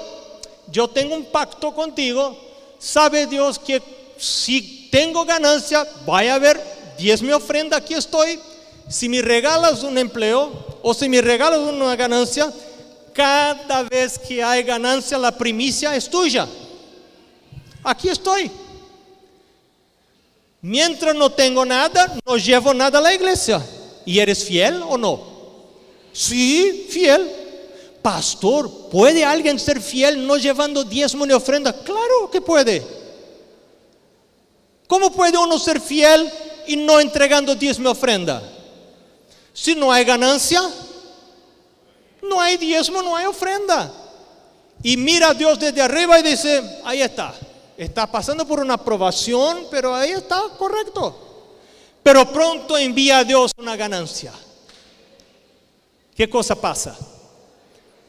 yo 0.68 0.88
tengo 0.88 1.14
un 1.14 1.26
pacto 1.26 1.74
contigo. 1.74 2.36
Sabe 2.78 3.26
Dios 3.26 3.58
que 3.58 3.82
si 4.16 4.88
tengo 4.90 5.24
ganancia, 5.24 5.86
vaya 6.06 6.34
a 6.34 6.38
ver, 6.38 6.60
diez 6.98 7.22
mi 7.22 7.32
ofrenda, 7.32 7.76
aquí 7.76 7.94
estoy. 7.94 8.38
Si 8.88 9.08
me 9.08 9.22
regalas 9.22 9.82
un 9.82 9.96
empleo 9.96 10.52
o 10.82 10.92
si 10.92 11.08
me 11.08 11.20
regalas 11.20 11.58
una 11.60 11.96
ganancia, 11.96 12.52
cada 13.12 13.82
vez 13.84 14.18
que 14.18 14.42
hay 14.42 14.62
ganancia, 14.62 15.16
la 15.16 15.36
primicia 15.36 15.94
es 15.96 16.10
tuya. 16.10 16.46
Aquí 17.82 18.08
estoy. 18.08 18.50
Mientras 20.66 21.14
no 21.14 21.28
tengo 21.28 21.62
nada, 21.66 22.16
no 22.24 22.38
llevo 22.38 22.72
nada 22.72 22.98
a 22.98 23.02
la 23.02 23.12
iglesia. 23.12 23.62
¿Y 24.06 24.18
eres 24.18 24.46
fiel 24.46 24.82
o 24.88 24.96
no? 24.96 25.20
Sí, 26.10 26.86
fiel. 26.88 27.30
Pastor, 28.00 28.88
¿puede 28.90 29.26
alguien 29.26 29.58
ser 29.58 29.78
fiel 29.78 30.26
no 30.26 30.38
llevando 30.38 30.82
diezmo 30.82 31.26
ni 31.26 31.34
ofrenda? 31.34 31.70
Claro 31.70 32.30
que 32.32 32.40
puede. 32.40 32.82
¿Cómo 34.86 35.12
puede 35.12 35.36
uno 35.36 35.58
ser 35.58 35.82
fiel 35.82 36.32
y 36.66 36.76
no 36.76 36.98
entregando 36.98 37.54
diezmo 37.54 37.90
y 37.90 37.92
ofrenda? 37.92 38.42
Si 39.52 39.74
no 39.74 39.92
hay 39.92 40.06
ganancia, 40.06 40.62
no 42.22 42.40
hay 42.40 42.56
diezmo, 42.56 43.02
no 43.02 43.14
hay 43.14 43.26
ofrenda. 43.26 43.92
Y 44.82 44.96
mira 44.96 45.28
a 45.28 45.34
Dios 45.34 45.58
desde 45.58 45.82
arriba 45.82 46.18
y 46.20 46.22
dice, 46.22 46.80
ahí 46.84 47.02
está. 47.02 47.34
Está 47.76 48.10
pasando 48.10 48.46
por 48.46 48.60
una 48.60 48.74
aprobación, 48.74 49.66
pero 49.70 49.94
ahí 49.94 50.12
está 50.12 50.40
correcto. 50.56 51.24
Pero 52.02 52.30
pronto 52.30 52.76
envía 52.76 53.18
a 53.18 53.24
Dios 53.24 53.50
una 53.56 53.76
ganancia. 53.76 54.32
¿Qué 56.14 56.28
cosa 56.28 56.54
pasa? 56.54 56.96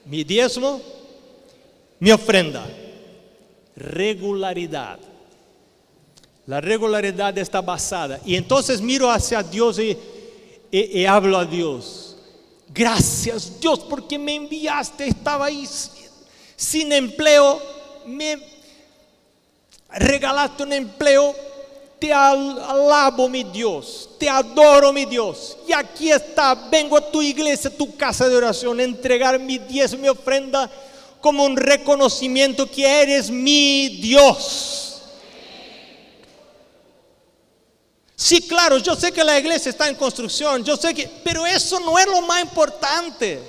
Mi 0.05 0.23
diezmo, 0.23 0.81
mi 1.99 2.11
ofrenda. 2.11 2.67
Regularidad. 3.75 4.99
La 6.45 6.61
regularidad 6.61 7.35
está 7.37 7.61
basada. 7.61 8.19
Y 8.25 8.35
entonces 8.35 8.81
miro 8.81 9.09
hacia 9.09 9.41
Dios 9.41 9.79
y, 9.79 11.05
hablo 11.05 11.37
a 11.37 11.45
Dios. 11.45 12.17
Gracias 12.73 13.59
Dios 13.59 13.79
porque 13.79 14.19
me 14.19 14.35
enviaste. 14.35 15.07
Estaba 15.07 15.45
ahí 15.45 15.67
sin 16.55 16.91
empleo. 16.91 17.59
Me 18.05 18.54
regalaste 19.95 20.63
un 20.63 20.73
empleo 20.73 21.35
te 21.99 22.11
alabo, 22.11 23.29
mi 23.29 23.43
Dios, 23.43 24.09
te 24.19 24.29
adoro, 24.29 24.91
mi 24.91 25.05
Dios. 25.05 25.57
Y 25.67 25.73
aquí 25.73 26.11
está, 26.11 26.53
vengo 26.53 26.97
a 26.97 27.11
tu 27.11 27.21
iglesia, 27.21 27.69
a 27.69 27.73
tu 27.73 27.95
casa 27.95 28.27
de 28.27 28.35
oración, 28.35 28.79
a 28.79 28.83
entregar 28.83 29.39
mi 29.39 29.57
diez, 29.57 29.97
mi 29.97 30.09
ofrenda, 30.09 30.69
como 31.21 31.43
un 31.45 31.55
reconocimiento 31.55 32.69
que 32.69 32.85
eres 32.85 33.29
mi 33.29 33.99
Dios. 34.01 35.01
Sí, 38.15 38.47
claro, 38.47 38.77
yo 38.77 38.95
sé 38.95 39.11
que 39.11 39.23
la 39.23 39.37
iglesia 39.39 39.69
está 39.69 39.87
en 39.87 39.95
construcción, 39.95 40.63
yo 40.63 40.77
sé 40.77 40.93
que, 40.93 41.09
pero 41.23 41.45
eso 41.45 41.79
no 41.79 41.97
es 41.97 42.05
lo 42.07 42.21
más 42.21 42.41
importante. 42.41 43.41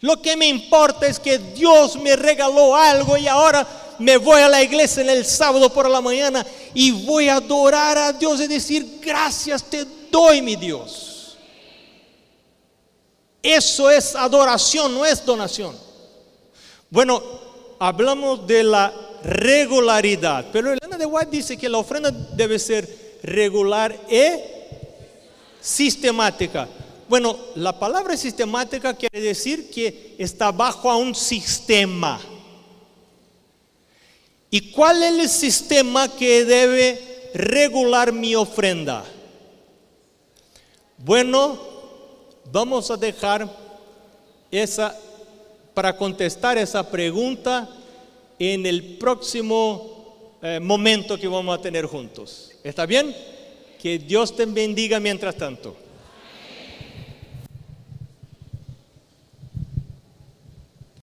Lo 0.00 0.20
que 0.20 0.36
me 0.36 0.48
importa 0.48 1.06
es 1.06 1.18
que 1.18 1.38
Dios 1.38 1.96
me 1.96 2.16
regaló 2.16 2.74
algo 2.74 3.16
y 3.16 3.28
ahora 3.28 3.66
me 4.02 4.16
voy 4.16 4.40
a 4.40 4.48
la 4.48 4.62
iglesia 4.62 5.02
en 5.02 5.10
el 5.10 5.24
sábado 5.24 5.72
por 5.72 5.88
la 5.88 6.00
mañana 6.00 6.44
y 6.74 6.90
voy 6.90 7.28
a 7.28 7.36
adorar 7.36 7.96
a 7.96 8.12
Dios 8.12 8.40
y 8.40 8.48
decir, 8.48 8.98
gracias 9.00 9.62
te 9.62 9.86
doy 10.10 10.42
mi 10.42 10.56
Dios. 10.56 11.36
Eso 13.40 13.90
es 13.90 14.14
adoración, 14.14 14.94
no 14.94 15.06
es 15.06 15.24
donación. 15.24 15.76
Bueno, 16.90 17.22
hablamos 17.78 18.46
de 18.46 18.64
la 18.64 18.92
regularidad, 19.22 20.46
pero 20.52 20.72
Elena 20.72 20.98
de 20.98 21.06
White 21.06 21.30
dice 21.30 21.56
que 21.56 21.68
la 21.68 21.78
ofrenda 21.78 22.10
debe 22.10 22.58
ser 22.58 23.18
regular 23.22 23.96
y 24.10 24.40
sistemática. 25.60 26.68
Bueno, 27.08 27.36
la 27.54 27.78
palabra 27.78 28.16
sistemática 28.16 28.94
quiere 28.94 29.20
decir 29.20 29.70
que 29.70 30.16
está 30.18 30.50
bajo 30.50 30.90
a 30.90 30.96
un 30.96 31.14
sistema. 31.14 32.20
¿Y 34.54 34.70
cuál 34.70 35.02
es 35.02 35.18
el 35.18 35.28
sistema 35.30 36.14
que 36.14 36.44
debe 36.44 37.30
regular 37.32 38.12
mi 38.12 38.34
ofrenda? 38.34 39.02
Bueno, 40.98 41.58
vamos 42.52 42.90
a 42.90 42.98
dejar 42.98 43.48
esa 44.50 44.94
para 45.72 45.96
contestar 45.96 46.58
esa 46.58 46.86
pregunta 46.86 47.66
en 48.38 48.66
el 48.66 48.98
próximo 48.98 50.36
eh, 50.42 50.60
momento 50.60 51.18
que 51.18 51.28
vamos 51.28 51.58
a 51.58 51.62
tener 51.62 51.86
juntos. 51.86 52.52
¿Está 52.62 52.84
bien? 52.84 53.16
Que 53.80 53.98
Dios 53.98 54.36
te 54.36 54.44
bendiga 54.44 55.00
mientras 55.00 55.34
tanto. 55.34 55.74